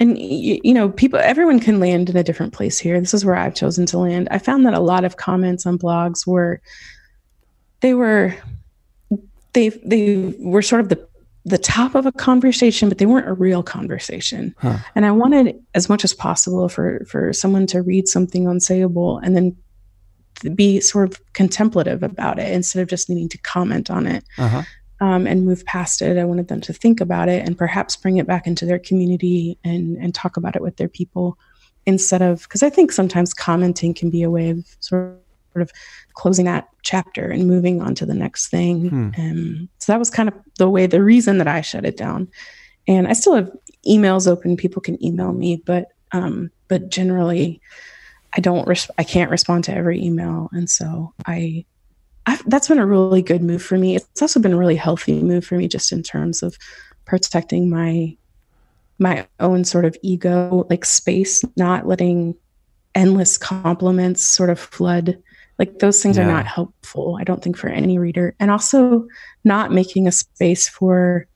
and 0.00 0.18
you, 0.18 0.58
you 0.64 0.72
know, 0.72 0.88
people, 0.88 1.18
everyone 1.18 1.60
can 1.60 1.78
land 1.80 2.08
in 2.08 2.16
a 2.16 2.24
different 2.24 2.54
place 2.54 2.78
here. 2.78 2.98
This 2.98 3.12
is 3.12 3.26
where 3.26 3.36
I've 3.36 3.54
chosen 3.54 3.84
to 3.86 3.98
land. 3.98 4.26
I 4.30 4.38
found 4.38 4.64
that 4.64 4.72
a 4.72 4.80
lot 4.80 5.04
of 5.04 5.18
comments 5.18 5.66
on 5.66 5.78
blogs 5.78 6.26
were, 6.26 6.62
they 7.80 7.92
were, 7.92 8.34
they 9.52 9.68
they 9.68 10.34
were 10.38 10.62
sort 10.62 10.80
of 10.80 10.88
the 10.88 11.05
the 11.46 11.56
top 11.56 11.94
of 11.94 12.06
a 12.06 12.12
conversation, 12.12 12.88
but 12.88 12.98
they 12.98 13.06
weren't 13.06 13.28
a 13.28 13.32
real 13.32 13.62
conversation. 13.62 14.52
Huh. 14.58 14.78
And 14.96 15.06
I 15.06 15.12
wanted 15.12 15.54
as 15.74 15.88
much 15.88 16.02
as 16.02 16.12
possible 16.12 16.68
for 16.68 17.06
for 17.08 17.32
someone 17.32 17.66
to 17.68 17.82
read 17.82 18.08
something 18.08 18.44
unsayable 18.44 19.20
and 19.22 19.36
then 19.36 19.56
be 20.54 20.80
sort 20.80 21.10
of 21.10 21.32
contemplative 21.32 22.02
about 22.02 22.40
it 22.40 22.52
instead 22.52 22.82
of 22.82 22.88
just 22.88 23.08
needing 23.08 23.28
to 23.28 23.38
comment 23.38 23.90
on 23.90 24.06
it 24.06 24.24
uh-huh. 24.36 24.62
um, 25.00 25.26
and 25.26 25.46
move 25.46 25.64
past 25.64 26.02
it. 26.02 26.18
I 26.18 26.24
wanted 26.24 26.48
them 26.48 26.60
to 26.62 26.72
think 26.72 27.00
about 27.00 27.28
it 27.28 27.46
and 27.46 27.56
perhaps 27.56 27.96
bring 27.96 28.18
it 28.18 28.26
back 28.26 28.48
into 28.48 28.66
their 28.66 28.80
community 28.80 29.56
and 29.62 29.96
and 29.98 30.12
talk 30.12 30.36
about 30.36 30.56
it 30.56 30.62
with 30.62 30.78
their 30.78 30.88
people 30.88 31.38
instead 31.86 32.22
of 32.22 32.42
because 32.42 32.64
I 32.64 32.70
think 32.70 32.90
sometimes 32.90 33.32
commenting 33.32 33.94
can 33.94 34.10
be 34.10 34.24
a 34.24 34.30
way 34.30 34.50
of 34.50 34.66
sort 34.80 35.20
of 35.62 35.70
closing 36.14 36.44
that 36.46 36.68
chapter 36.82 37.28
and 37.28 37.46
moving 37.46 37.82
on 37.82 37.94
to 37.94 38.06
the 38.06 38.14
next 38.14 38.48
thing. 38.48 38.88
Hmm. 38.88 39.10
Um, 39.18 39.68
so 39.78 39.92
that 39.92 39.98
was 39.98 40.10
kind 40.10 40.28
of 40.28 40.34
the 40.58 40.68
way, 40.68 40.86
the 40.86 41.02
reason 41.02 41.38
that 41.38 41.48
I 41.48 41.60
shut 41.60 41.84
it 41.84 41.96
down. 41.96 42.28
And 42.88 43.08
I 43.08 43.12
still 43.12 43.34
have 43.34 43.50
emails 43.86 44.28
open. 44.28 44.56
People 44.56 44.82
can 44.82 45.02
email 45.04 45.32
me, 45.32 45.62
but 45.64 45.88
um, 46.12 46.50
but 46.68 46.88
generally, 46.88 47.60
I 48.36 48.40
don't. 48.40 48.66
Res- 48.66 48.90
I 48.98 49.04
can't 49.04 49.30
respond 49.30 49.64
to 49.64 49.74
every 49.74 50.02
email, 50.02 50.48
and 50.52 50.68
so 50.70 51.12
I. 51.26 51.64
I've, 52.28 52.42
that's 52.50 52.66
been 52.66 52.80
a 52.80 52.86
really 52.86 53.22
good 53.22 53.42
move 53.42 53.62
for 53.62 53.78
me. 53.78 53.94
It's 53.94 54.20
also 54.20 54.40
been 54.40 54.52
a 54.52 54.56
really 54.58 54.74
healthy 54.74 55.22
move 55.22 55.44
for 55.44 55.56
me, 55.56 55.68
just 55.68 55.92
in 55.92 56.02
terms 56.02 56.42
of 56.42 56.56
protecting 57.04 57.70
my 57.70 58.16
my 58.98 59.26
own 59.40 59.64
sort 59.64 59.84
of 59.84 59.96
ego, 60.02 60.66
like 60.70 60.84
space, 60.84 61.44
not 61.56 61.86
letting 61.86 62.34
endless 62.94 63.36
compliments 63.36 64.24
sort 64.24 64.50
of 64.50 64.58
flood 64.58 65.18
like 65.58 65.78
those 65.78 66.02
things 66.02 66.16
yeah. 66.16 66.24
are 66.24 66.32
not 66.32 66.46
helpful, 66.46 67.16
I 67.20 67.24
don't 67.24 67.42
think, 67.42 67.56
for 67.56 67.68
any 67.68 67.98
reader. 67.98 68.34
And 68.38 68.50
also 68.50 69.06
not 69.44 69.72
making 69.72 70.06
a 70.06 70.12
space 70.12 70.68
for 70.68 71.26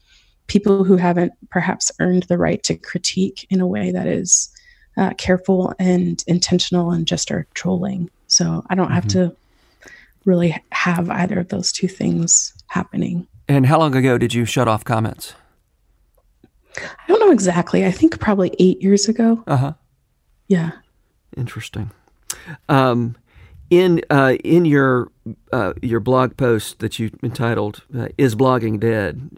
people 0.46 0.84
who 0.84 0.96
haven't 0.96 1.32
perhaps 1.50 1.92
earned 2.00 2.24
the 2.24 2.38
right 2.38 2.62
to 2.64 2.76
critique 2.76 3.46
in 3.50 3.60
a 3.60 3.66
way 3.66 3.92
that 3.92 4.06
is 4.06 4.50
uh, 4.96 5.14
careful 5.14 5.72
and 5.78 6.22
intentional 6.26 6.90
and 6.90 7.06
just 7.06 7.30
are 7.30 7.46
trolling. 7.54 8.10
So 8.26 8.64
I 8.68 8.74
don't 8.74 8.86
mm-hmm. 8.86 8.94
have 8.94 9.08
to 9.08 9.36
really 10.24 10.60
have 10.72 11.08
either 11.08 11.38
of 11.38 11.48
those 11.48 11.72
two 11.72 11.88
things 11.88 12.52
happening. 12.66 13.26
And 13.48 13.66
how 13.66 13.78
long 13.78 13.94
ago 13.94 14.18
did 14.18 14.34
you 14.34 14.44
shut 14.44 14.68
off 14.68 14.84
comments? 14.84 15.34
I 16.76 16.82
don't 17.08 17.20
know 17.20 17.32
exactly. 17.32 17.84
I 17.84 17.90
think 17.90 18.20
probably 18.20 18.54
eight 18.58 18.82
years 18.82 19.08
ago. 19.08 19.42
Uh 19.46 19.56
huh. 19.56 19.72
Yeah. 20.48 20.72
Interesting. 21.36 21.90
Um, 22.68 23.16
in 23.70 24.02
uh, 24.10 24.36
in 24.44 24.64
your 24.64 25.10
uh, 25.52 25.72
your 25.80 26.00
blog 26.00 26.36
post 26.36 26.80
that 26.80 26.98
you 26.98 27.10
entitled 27.22 27.84
uh, 27.96 28.08
"Is 28.18 28.34
Blogging 28.34 28.78
Dead?" 28.78 29.30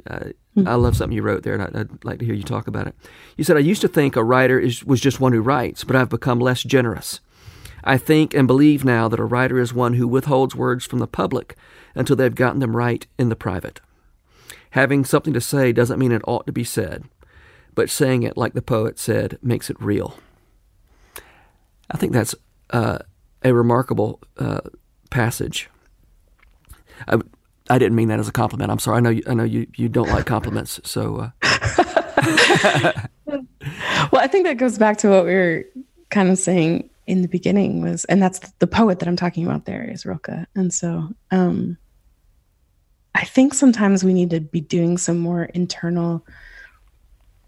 Mm-hmm. 0.57 0.69
I 0.69 0.75
love 0.75 0.97
something 0.97 1.17
you 1.17 1.23
wrote 1.23 1.45
there, 1.45 1.55
and 1.55 1.63
I'd, 1.63 1.77
I'd, 1.77 2.05
like 2.05 2.19
to 2.19 2.27
hear 2.27 2.35
you 2.35 2.43
talk 2.43 2.67
about 2.67 2.87
it. 2.87 2.95
You 3.37 3.45
said, 3.45 3.57
"I 3.57 3.61
used 3.61 3.81
to 3.83 3.89
think 3.89 4.17
a 4.17 4.25
writer 4.25 4.59
is, 4.59 4.85
was 4.85 5.01
just 5.01 5.21
one 5.21 5.33
who 5.33 5.41
writes, 5.41 5.85
but 5.85 5.97
I've 5.97 6.11
become 6.11 6.41
less 6.41 6.63
generous. 6.63 7.21
I 7.85 7.97
think 7.97 8.35
and 8.35 8.47
believe 8.47 8.85
now 8.85 9.09
that 9.09 9.19
a 9.19 9.25
writer 9.25 9.59
is 9.59 9.73
one 9.73 9.95
who 9.95 10.07
withholds 10.07 10.55
words 10.55 10.85
from 10.85 10.99
the 10.99 11.07
public 11.07 11.57
until 11.95 12.17
they've 12.17 12.35
gotten 12.35 12.61
them 12.61 12.77
right 12.77 13.07
in 13.19 13.29
the 13.29 13.37
private. 13.37 13.81
Having 14.71 15.05
something 15.07 15.33
to 15.33 15.41
say 15.41 15.73
doesn't 15.73 15.99
mean 15.99 16.13
it 16.13 16.23
ought 16.27 16.47
to 16.47 16.53
be 16.53 16.65
said, 16.65 17.05
but 17.75 17.91
saying 17.91 18.23
it, 18.23 18.37
like 18.37 18.53
the 18.53 18.63
poet 18.63 18.99
said, 18.99 19.39
makes 19.43 19.71
it 19.71 19.81
real." 19.81 20.19
I 21.91 21.97
think 21.97 22.13
that's 22.13 22.35
uh, 22.71 22.99
a 23.45 23.53
remarkable 23.53 24.21
uh, 24.39 24.61
passage. 25.11 25.69
I, 27.09 27.19
I 27.71 27.79
didn't 27.79 27.97
mean 27.97 28.09
that 28.09 28.21
as 28.21 28.29
a 28.29 28.33
compliment. 28.33 28.71
I'm 28.71 28.79
sorry. 28.79 28.99
I 28.99 29.01
know 29.01 29.11
you, 29.11 29.23
I 29.27 29.35
know 29.35 29.45
you, 29.45 29.67
you 29.77 29.89
don't 29.89 30.09
like 30.09 30.27
compliments. 30.27 30.81
So, 30.85 31.33
uh. 31.43 31.79
well, 34.13 34.23
I 34.23 34.27
think 34.27 34.47
that 34.47 34.59
goes 34.59 34.79
back 34.79 34.99
to 34.99 35.09
what 35.09 35.25
we 35.25 35.35
were 35.35 35.65
kind 36.11 36.31
of 36.31 36.39
saying 36.39 36.91
in 37.07 37.23
the 37.23 37.29
beginning 37.29 37.83
was, 37.83 38.05
and 38.07 38.23
that's 38.23 38.39
the 38.59 38.67
poet 38.67 38.99
that 39.01 39.09
I'm 39.09 39.17
talking 39.17 39.45
about 39.45 39.65
there 39.65 39.83
is 39.83 40.07
Rilke. 40.07 40.47
And 40.55 40.73
so 40.73 41.09
um, 41.31 41.77
I 43.15 43.25
think 43.25 43.55
sometimes 43.55 44.05
we 44.05 44.15
need 44.15 44.31
to 44.31 44.41
be 44.41 44.61
doing 44.61 44.99
some 44.99 45.19
more 45.19 45.45
internal 45.45 46.25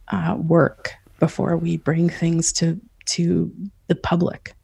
uh, 0.09 0.37
work 0.39 0.95
before 1.21 1.57
we 1.57 1.77
bring 1.77 2.09
things 2.09 2.53
to 2.55 2.81
to 3.07 3.53
the 3.87 3.95
public. 3.95 4.55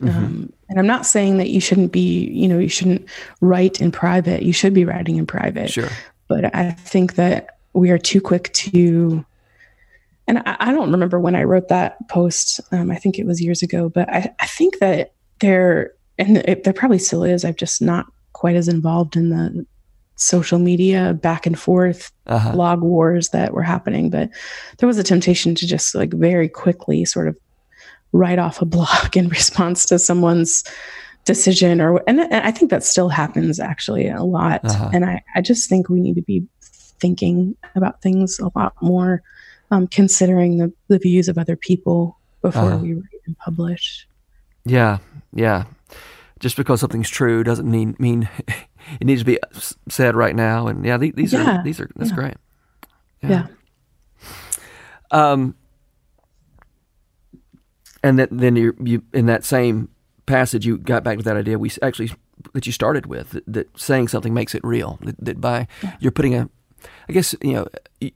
Mm-hmm. 0.00 0.16
Um, 0.16 0.52
and 0.68 0.78
I'm 0.78 0.86
not 0.86 1.06
saying 1.06 1.38
that 1.38 1.50
you 1.50 1.60
shouldn't 1.60 1.92
be, 1.92 2.28
you 2.30 2.48
know, 2.48 2.58
you 2.58 2.68
shouldn't 2.68 3.08
write 3.40 3.80
in 3.80 3.92
private. 3.92 4.42
You 4.42 4.52
should 4.52 4.74
be 4.74 4.84
writing 4.84 5.16
in 5.16 5.26
private. 5.26 5.70
Sure. 5.70 5.88
But 6.28 6.54
I 6.54 6.72
think 6.72 7.14
that 7.14 7.58
we 7.74 7.90
are 7.90 7.98
too 7.98 8.20
quick 8.20 8.52
to 8.54 9.24
and 10.26 10.38
I, 10.38 10.56
I, 10.58 10.72
don't 10.72 10.90
remember 10.90 11.20
when 11.20 11.36
I 11.36 11.44
wrote 11.44 11.68
that 11.68 12.08
post. 12.08 12.60
Um, 12.72 12.90
I 12.90 12.96
think 12.96 13.18
it 13.18 13.26
was 13.26 13.42
years 13.42 13.62
ago, 13.62 13.88
but 13.88 14.08
I, 14.08 14.34
I 14.40 14.46
think 14.46 14.78
that 14.78 15.12
there, 15.40 15.92
and 16.18 16.38
it, 16.38 16.64
there 16.64 16.72
probably 16.72 16.98
still 16.98 17.24
is. 17.24 17.44
I'm 17.44 17.54
just 17.54 17.82
not 17.82 18.06
quite 18.32 18.56
as 18.56 18.68
involved 18.68 19.16
in 19.16 19.30
the 19.30 19.66
social 20.16 20.58
media 20.58 21.12
back 21.14 21.44
and 21.44 21.58
forth 21.58 22.12
uh-huh. 22.26 22.52
blog 22.52 22.80
wars 22.80 23.30
that 23.30 23.52
were 23.52 23.62
happening. 23.62 24.10
But 24.10 24.30
there 24.78 24.86
was 24.86 24.98
a 24.98 25.02
temptation 25.02 25.54
to 25.56 25.66
just 25.66 25.94
like 25.94 26.12
very 26.12 26.48
quickly 26.48 27.04
sort 27.04 27.28
of 27.28 27.36
write 28.14 28.38
off 28.38 28.62
a 28.62 28.64
blog 28.64 29.16
in 29.16 29.28
response 29.40 29.84
to 29.86 29.98
someone's 29.98 30.64
decision 31.24 31.80
or 31.80 32.02
and, 32.06 32.20
and 32.20 32.34
I 32.34 32.50
think 32.50 32.70
that 32.70 32.84
still 32.84 33.08
happens 33.08 33.58
actually 33.58 34.08
a 34.08 34.22
lot. 34.22 34.64
Uh-huh. 34.64 34.90
And 34.92 35.04
I, 35.04 35.22
I 35.34 35.40
just 35.40 35.68
think 35.68 35.88
we 35.88 36.00
need 36.00 36.14
to 36.14 36.22
be 36.22 36.46
thinking 36.62 37.56
about 37.74 38.00
things 38.02 38.38
a 38.38 38.50
lot 38.56 38.74
more 38.80 39.22
um, 39.70 39.86
considering 39.86 40.58
the, 40.58 40.72
the 40.88 40.98
views 40.98 41.28
of 41.28 41.38
other 41.38 41.56
people 41.56 42.18
before 42.42 42.72
uh, 42.72 42.78
we 42.78 42.94
write 42.94 43.20
and 43.26 43.36
publish. 43.38 44.06
Yeah, 44.64 44.98
yeah. 45.32 45.64
Just 46.40 46.56
because 46.56 46.80
something's 46.80 47.10
true 47.10 47.42
doesn't 47.42 47.70
mean 47.70 47.96
mean 47.98 48.28
it 49.00 49.04
needs 49.04 49.22
to 49.22 49.24
be 49.24 49.38
said 49.88 50.14
right 50.14 50.36
now. 50.36 50.68
And 50.68 50.84
yeah, 50.84 50.98
these 50.98 51.32
yeah. 51.32 51.60
are 51.60 51.64
these 51.64 51.80
are 51.80 51.90
that's 51.96 52.10
yeah. 52.10 52.16
great. 52.16 52.34
Yeah. 53.22 53.30
yeah. 53.30 53.46
Um, 55.10 55.54
and 58.04 58.18
that 58.20 58.28
then 58.30 58.54
you 58.54 58.76
you 58.78 59.02
in 59.12 59.26
that 59.26 59.44
same 59.44 59.88
passage 60.26 60.64
you 60.64 60.78
got 60.78 61.02
back 61.02 61.18
to 61.18 61.24
that 61.24 61.36
idea 61.36 61.58
we 61.58 61.70
actually 61.82 62.10
that 62.52 62.66
you 62.66 62.72
started 62.72 63.06
with 63.06 63.30
that, 63.30 63.44
that 63.46 63.78
saying 63.78 64.08
something 64.08 64.32
makes 64.32 64.54
it 64.54 64.62
real 64.64 64.98
that, 65.02 65.16
that 65.18 65.40
by 65.40 65.66
yeah. 65.82 65.96
you're 65.98 66.12
putting 66.12 66.34
a 66.34 66.48
I 67.08 67.12
guess 67.12 67.34
you 67.42 67.52
know 67.52 67.68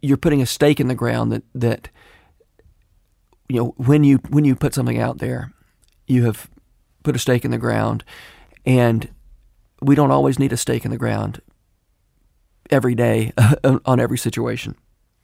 you're 0.03 0.17
putting 0.17 0.43
a 0.43 0.47
stake 0.47 0.81
in 0.81 0.89
the 0.89 0.95
ground 0.95 1.33
that 1.33 1.43
that 1.55 1.89
you 3.49 3.61
know 3.61 3.75
when 3.77 4.05
you 4.05 4.19
when 4.29 4.45
you 4.45 4.55
put 4.55 4.75
something 4.75 4.99
out 4.99 5.19
there, 5.19 5.53
you 6.07 6.25
have 6.25 6.49
put 7.03 7.17
a 7.17 7.19
stake 7.19 7.45
in 7.45 7.51
the 7.51 7.59
ground, 7.59 8.05
and 8.65 9.09
we 9.81 9.95
don't 9.95 10.11
always 10.11 10.39
need 10.39 10.53
a 10.53 10.57
stake 10.57 10.85
in 10.85 10.91
the 10.91 10.99
ground 10.99 11.41
every 12.71 12.95
day 12.95 13.33
on 13.85 14.01
every 14.01 14.19
situation. 14.19 14.75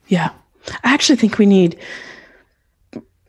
Yeah, 0.09 0.31
I 0.83 0.95
actually 0.95 1.17
think 1.17 1.39
we 1.39 1.47
need. 1.47 1.79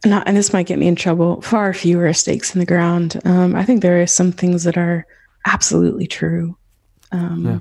Not, 0.06 0.28
and 0.28 0.38
this 0.38 0.54
might 0.54 0.68
get 0.68 0.80
me 0.80 0.88
in 0.88 0.96
trouble. 0.96 1.42
Far 1.42 1.74
fewer 1.74 2.14
stakes 2.14 2.54
in 2.54 2.60
the 2.60 2.66
ground. 2.66 3.20
Um, 3.26 3.56
I 3.56 3.64
think 3.64 3.82
there 3.82 4.02
are 4.02 4.08
some 4.08 4.32
things 4.32 4.64
that 4.64 4.78
are 4.78 5.06
absolutely 5.46 6.08
true. 6.08 6.56
Um, 7.12 7.46
yeah. 7.46 7.60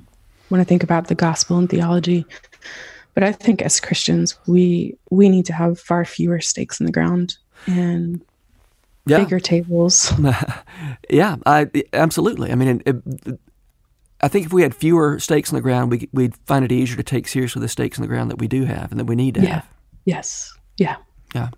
When 0.51 0.61
I 0.61 0.65
think 0.65 0.83
about 0.83 1.09
the 1.09 1.15
gospel 1.15 1.57
and 1.57 1.69
theology, 1.69 2.27
but 3.15 3.23
I 3.23 3.33
think 3.33 3.63
as 3.63 3.81
Christians, 3.81 4.37
we 4.47 4.97
we 5.11 5.29
need 5.29 5.47
to 5.47 5.53
have 5.53 5.81
far 5.81 6.05
fewer 6.05 6.41
stakes 6.41 6.81
in 6.81 6.87
the 6.87 6.93
ground 6.93 7.39
and 7.67 8.21
yeah. 9.07 9.19
bigger 9.19 9.41
tables. 9.41 10.13
yeah, 11.11 11.37
I 11.47 11.71
absolutely. 11.93 12.53
I 12.53 12.57
mean, 12.57 12.83
it, 12.85 13.03
it, 13.27 13.39
I 14.21 14.29
think 14.29 14.47
if 14.47 14.53
we 14.53 14.63
had 14.63 14.75
fewer 14.75 15.19
stakes 15.19 15.51
in 15.51 15.57
the 15.57 15.63
ground, 15.63 15.91
we, 15.91 16.09
would 16.13 16.37
find 16.47 16.65
it 16.65 16.73
easier 16.73 16.97
to 16.97 17.03
take 17.03 17.29
seriously 17.29 17.61
the 17.61 17.69
stakes 17.69 17.99
in 17.99 18.03
the 18.03 18.09
ground 18.09 18.31
that 18.31 18.39
we 18.39 18.49
do 18.49 18.65
have 18.65 18.91
and 18.91 18.99
that 18.99 19.05
we 19.05 19.17
need 19.17 19.35
to 19.35 19.43
yeah. 19.43 19.55
have. 19.55 19.69
Yes. 20.05 20.53
Yeah. 20.77 20.97
Yeah. 21.35 21.51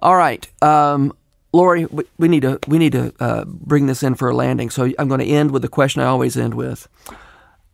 All 0.00 0.16
right, 0.16 0.46
um, 0.62 1.12
Lore, 1.52 1.86
we, 1.90 2.04
we, 2.18 2.28
need 2.28 2.42
to 2.42 2.58
we 2.66 2.78
need 2.78 2.92
to 2.92 3.14
uh, 3.20 3.44
bring 3.46 3.86
this 3.86 4.02
in 4.02 4.14
for 4.14 4.28
a 4.28 4.34
landing. 4.34 4.70
So 4.70 4.90
I'm 4.98 5.08
going 5.08 5.20
to 5.20 5.26
end 5.26 5.52
with 5.52 5.62
the 5.62 5.68
question 5.68 6.02
I 6.02 6.06
always 6.06 6.36
end 6.36 6.54
with: 6.54 6.88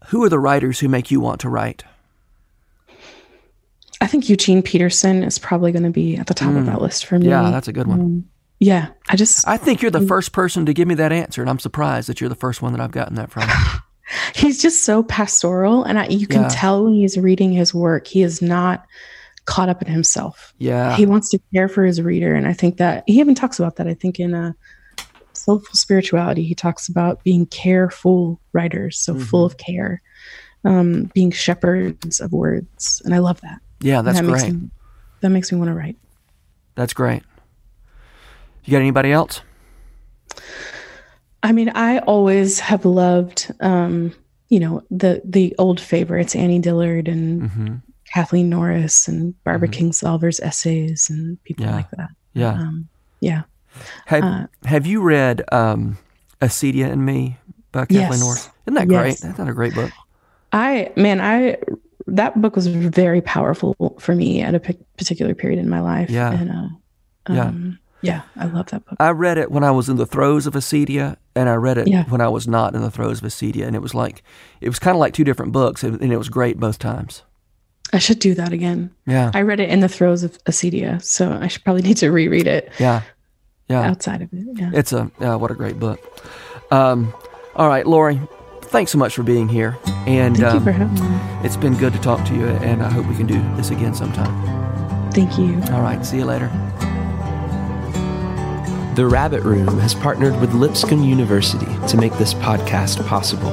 Who 0.08 0.22
are 0.24 0.28
the 0.28 0.38
writers 0.38 0.80
who 0.80 0.88
make 0.88 1.10
you 1.10 1.20
want 1.20 1.40
to 1.40 1.48
write? 1.48 1.84
I 4.02 4.06
think 4.06 4.28
Eugene 4.28 4.62
Peterson 4.62 5.22
is 5.22 5.38
probably 5.38 5.72
going 5.72 5.82
to 5.82 5.90
be 5.90 6.16
at 6.16 6.26
the 6.26 6.34
top 6.34 6.50
mm. 6.50 6.58
of 6.58 6.66
that 6.66 6.80
list 6.80 7.04
for 7.04 7.18
me. 7.18 7.28
Yeah, 7.28 7.50
that's 7.50 7.68
a 7.68 7.72
good 7.72 7.86
one. 7.86 8.00
Um, 8.00 8.28
yeah, 8.58 8.88
I 9.08 9.16
just. 9.16 9.48
I 9.48 9.56
think 9.56 9.80
you're 9.80 9.90
the 9.90 10.06
first 10.06 10.32
person 10.32 10.66
to 10.66 10.74
give 10.74 10.86
me 10.86 10.94
that 10.96 11.12
answer, 11.12 11.40
and 11.40 11.50
I'm 11.50 11.58
surprised 11.58 12.08
that 12.08 12.20
you're 12.20 12.28
the 12.28 12.34
first 12.34 12.60
one 12.60 12.72
that 12.72 12.80
I've 12.80 12.90
gotten 12.90 13.14
that 13.16 13.30
from. 13.30 13.48
he's 14.34 14.60
just 14.60 14.84
so 14.84 15.02
pastoral, 15.02 15.84
and 15.84 15.98
I, 15.98 16.06
you 16.06 16.26
can 16.26 16.42
yeah. 16.42 16.48
tell 16.48 16.84
when 16.84 16.94
he's 16.94 17.16
reading 17.16 17.52
his 17.52 17.72
work, 17.72 18.06
he 18.06 18.22
is 18.22 18.42
not 18.42 18.86
caught 19.44 19.68
up 19.68 19.82
in 19.82 19.88
himself. 19.88 20.54
Yeah, 20.58 20.96
he 20.96 21.06
wants 21.06 21.30
to 21.30 21.40
care 21.54 21.68
for 21.68 21.84
his 21.84 22.00
reader, 22.00 22.34
and 22.34 22.46
I 22.46 22.52
think 22.52 22.78
that 22.78 23.04
he 23.06 23.20
even 23.20 23.34
talks 23.34 23.58
about 23.58 23.76
that. 23.76 23.86
I 23.86 23.94
think 23.94 24.20
in 24.20 24.34
a 24.34 24.48
uh, 24.48 25.02
soulful 25.32 25.74
spirituality, 25.74 26.44
he 26.44 26.54
talks 26.54 26.88
about 26.88 27.22
being 27.24 27.46
careful 27.46 28.40
writers, 28.52 28.98
so 28.98 29.14
mm-hmm. 29.14 29.22
full 29.24 29.44
of 29.44 29.56
care, 29.56 30.02
um, 30.64 31.10
being 31.14 31.30
shepherds 31.30 32.20
of 32.20 32.32
words, 32.32 33.02
and 33.04 33.14
I 33.14 33.18
love 33.18 33.40
that. 33.40 33.60
Yeah, 33.80 34.02
that's 34.02 34.20
that 34.20 34.26
great. 34.26 34.42
Makes 34.42 34.54
me, 34.54 34.70
that 35.20 35.28
makes 35.30 35.52
me 35.52 35.58
want 35.58 35.68
to 35.68 35.74
write. 35.74 35.96
That's 36.74 36.92
great. 36.92 37.22
You 38.64 38.72
got 38.72 38.80
anybody 38.80 39.12
else? 39.12 39.40
I 41.42 41.52
mean, 41.52 41.70
I 41.70 41.98
always 42.00 42.60
have 42.60 42.84
loved, 42.84 43.52
um, 43.60 44.14
you 44.48 44.60
know, 44.60 44.82
the 44.90 45.22
the 45.24 45.54
old 45.58 45.80
favorites, 45.80 46.36
Annie 46.36 46.58
Dillard 46.58 47.08
and 47.08 47.42
mm-hmm. 47.42 47.74
Kathleen 48.12 48.48
Norris 48.48 49.08
and 49.08 49.34
Barbara 49.44 49.68
mm-hmm. 49.68 49.88
Kingsolver's 49.88 50.40
essays 50.40 51.08
and 51.10 51.42
people 51.44 51.64
yeah. 51.64 51.76
like 51.76 51.90
that. 51.92 52.08
Yeah, 52.34 52.52
um, 52.52 52.88
yeah. 53.20 53.42
Have 54.06 54.24
uh, 54.24 54.46
Have 54.64 54.86
you 54.86 55.00
read 55.02 55.42
um, 55.52 55.98
Acedia 56.40 56.90
and 56.90 57.04
Me 57.06 57.38
by 57.72 57.82
Kathleen 57.82 58.00
yes. 58.00 58.20
Norris? 58.20 58.50
Isn't 58.66 58.74
that 58.74 58.88
great? 58.88 59.08
Yes. 59.08 59.20
That's 59.20 59.38
not 59.38 59.48
a 59.48 59.54
great 59.54 59.74
book. 59.74 59.90
I 60.52 60.92
man, 60.96 61.20
I 61.20 61.58
that 62.06 62.40
book 62.40 62.56
was 62.56 62.66
very 62.66 63.20
powerful 63.20 63.96
for 64.00 64.14
me 64.14 64.42
at 64.42 64.54
a 64.54 64.60
p- 64.60 64.78
particular 64.96 65.34
period 65.34 65.58
in 65.58 65.68
my 65.68 65.80
life. 65.80 66.10
Yeah. 66.10 66.32
And, 66.32 66.50
uh, 66.50 66.68
um, 67.26 67.78
yeah. 68.02 68.22
yeah, 68.36 68.42
I 68.42 68.46
love 68.46 68.66
that 68.66 68.84
book. 68.84 68.96
I 68.98 69.10
read 69.10 69.38
it 69.38 69.50
when 69.50 69.62
I 69.62 69.70
was 69.70 69.88
in 69.88 69.96
the 69.96 70.06
throes 70.06 70.46
of 70.46 70.54
acedia, 70.54 71.16
and 71.36 71.48
I 71.48 71.54
read 71.54 71.78
it 71.78 71.86
yeah. 71.86 72.04
when 72.04 72.20
I 72.20 72.28
was 72.28 72.48
not 72.48 72.74
in 72.74 72.80
the 72.80 72.90
throes 72.90 73.22
of 73.22 73.28
acedia, 73.28 73.66
and 73.66 73.76
it 73.76 73.82
was 73.82 73.94
like 73.94 74.22
it 74.60 74.68
was 74.68 74.78
kind 74.78 74.96
of 74.96 74.98
like 75.00 75.14
two 75.14 75.24
different 75.24 75.52
books, 75.52 75.84
and, 75.84 76.00
and, 76.00 76.12
it 76.12 76.16
was 76.16 76.28
great 76.28 76.58
both 76.58 76.78
times. 76.78 77.22
I 77.92 77.98
should 77.98 78.18
do 78.18 78.34
that 78.34 78.52
again. 78.52 78.90
Yeah, 79.06 79.30
I 79.34 79.42
read 79.42 79.60
it 79.60 79.68
in 79.68 79.80
the 79.80 79.88
throes 79.88 80.22
of 80.22 80.42
acedia, 80.44 81.02
so 81.02 81.32
I 81.32 81.48
should 81.48 81.64
probably 81.64 81.82
need 81.88 81.98
to 81.98 82.10
reread 82.10 82.46
it. 82.46 82.70
Yeah, 82.78 83.02
yeah. 83.68 83.82
Outside 83.82 84.22
of 84.22 84.32
it, 84.32 84.58
yeah. 84.58 84.70
It's 84.72 84.92
a 84.92 85.10
yeah, 85.20 85.34
what 85.34 85.50
a 85.50 85.54
great 85.54 85.78
book. 85.78 86.00
Um, 86.70 87.12
all 87.56 87.68
right, 87.68 87.86
Lore, 87.86 88.14
thanks 88.62 88.92
so 88.92 88.98
much 88.98 89.14
for 89.14 89.22
being 89.22 89.48
here. 89.48 89.76
And 90.06 90.36
Thank 90.36 90.48
um, 90.48 90.58
you 90.58 90.64
for 90.64 90.72
having 90.72 90.94
me. 90.94 91.20
It's 91.44 91.56
been 91.56 91.76
good 91.76 91.92
to 91.92 92.00
talk 92.00 92.24
to 92.28 92.34
you, 92.34 92.46
and 92.46 92.82
I 92.82 92.88
hope 92.88 93.06
we 93.06 93.16
can 93.16 93.26
do 93.26 93.40
this 93.56 93.70
again 93.70 93.94
sometime. 93.94 94.30
Thank 95.12 95.38
you. 95.38 95.60
All 95.74 95.82
right. 95.82 96.04
See 96.06 96.18
you 96.18 96.24
later. 96.24 96.48
The 98.94 99.06
Rabbit 99.06 99.42
Room 99.42 99.78
has 99.78 99.94
partnered 99.94 100.38
with 100.40 100.52
Lipscomb 100.52 101.02
University 101.02 101.66
to 101.88 101.96
make 101.96 102.12
this 102.14 102.34
podcast 102.34 103.04
possible. 103.06 103.50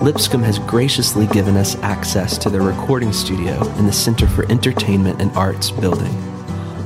Lipscomb 0.00 0.42
has 0.42 0.58
graciously 0.60 1.26
given 1.28 1.56
us 1.56 1.74
access 1.76 2.36
to 2.38 2.50
their 2.50 2.62
recording 2.62 3.12
studio 3.12 3.54
in 3.78 3.86
the 3.86 3.92
Center 3.92 4.26
for 4.28 4.50
Entertainment 4.50 5.22
and 5.22 5.32
Arts 5.34 5.70
building. 5.70 6.12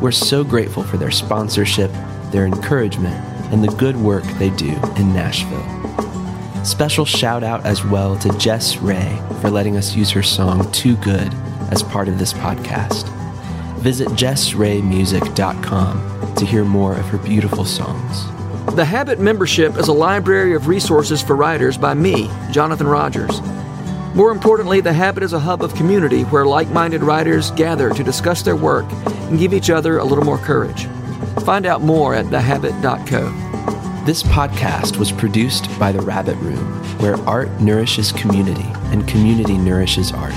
We're 0.01 0.13
so 0.13 0.45
grateful 0.45 0.85
for 0.85 0.97
their 0.97 1.11
sponsorship, 1.11 1.91
their 2.31 2.47
encouragement, 2.47 3.17
and 3.53 3.65
the 3.65 3.77
good 3.77 3.97
work 3.97 4.23
they 4.39 4.51
do 4.51 4.71
in 4.97 5.13
Nashville. 5.13 5.67
Special 6.65 7.05
shout 7.05 7.43
out 7.43 7.67
as 7.67 7.85
well 7.85 8.17
to 8.19 8.29
Jess 8.39 8.77
Ray 8.77 9.21
for 9.41 9.51
letting 9.51 9.77
us 9.77 9.97
use 9.97 10.11
her 10.11 10.23
song 10.23 10.71
Too 10.71 10.95
Good 10.97 11.35
as 11.73 11.83
part 11.83 12.07
of 12.09 12.19
this 12.19 12.33
podcast. 12.33 13.09
Visit 13.81 14.07
jessraymusic.com 14.09 16.35
to 16.37 16.47
hear 16.47 16.65
more 16.65 16.97
of 16.97 17.07
her 17.07 17.19
beautiful 17.19 17.65
songs. 17.65 18.40
The 18.67 18.85
Habit 18.85 19.19
membership 19.19 19.77
is 19.79 19.89
a 19.89 19.93
library 19.93 20.55
of 20.55 20.69
resources 20.69 21.21
for 21.21 21.35
writers 21.35 21.77
by 21.77 21.95
me, 21.95 22.31
Jonathan 22.51 22.87
Rogers. 22.87 23.41
More 24.15 24.31
importantly, 24.31 24.81
The 24.81 24.93
Habit 24.93 25.23
is 25.23 25.33
a 25.33 25.41
hub 25.41 25.63
of 25.63 25.75
community 25.75 26.23
where 26.25 26.45
like 26.45 26.69
minded 26.69 27.03
writers 27.03 27.51
gather 27.53 27.91
to 27.91 28.05
discuss 28.05 28.43
their 28.43 28.57
work 28.57 28.85
and 28.93 29.39
give 29.39 29.55
each 29.55 29.71
other 29.71 29.99
a 29.99 30.05
little 30.05 30.25
more 30.25 30.39
courage. 30.39 30.87
Find 31.45 31.67
out 31.67 31.83
more 31.83 32.15
at 32.15 32.31
thehabit.co. 32.31 33.51
This 34.05 34.23
podcast 34.23 34.99
was 34.99 35.11
produced 35.11 35.67
by 35.79 35.91
The 35.91 36.03
Rabbit 36.03 36.37
Room, 36.37 36.65
where 36.99 37.17
art 37.29 37.61
nourishes 37.61 38.13
community 38.13 38.67
and 38.93 39.09
community 39.09 39.59
nourishes 39.59 40.13
art. 40.13 40.35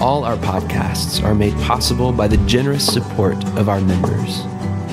All 0.00 0.24
our 0.24 0.36
podcasts 0.36 1.22
are 1.22 1.34
made 1.34 1.54
possible 1.58 2.12
by 2.12 2.28
the 2.28 2.38
generous 2.46 2.86
support 2.86 3.36
of 3.56 3.68
our 3.68 3.80
members. 3.80 4.42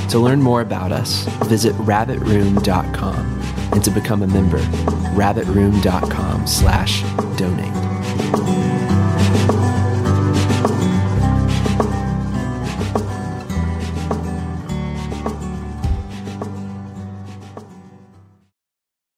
To 0.10 0.18
learn 0.18 0.42
more 0.42 0.62
about 0.62 0.92
us, 0.92 1.26
visit 1.48 1.74
rabbitroom.com 1.76 3.42
and 3.74 3.84
to 3.84 3.92
become 3.92 4.24
a 4.24 4.28
member, 4.28 4.58
rabbitroom.com 5.14 6.48
slash 6.48 7.04
donate. 7.38 8.79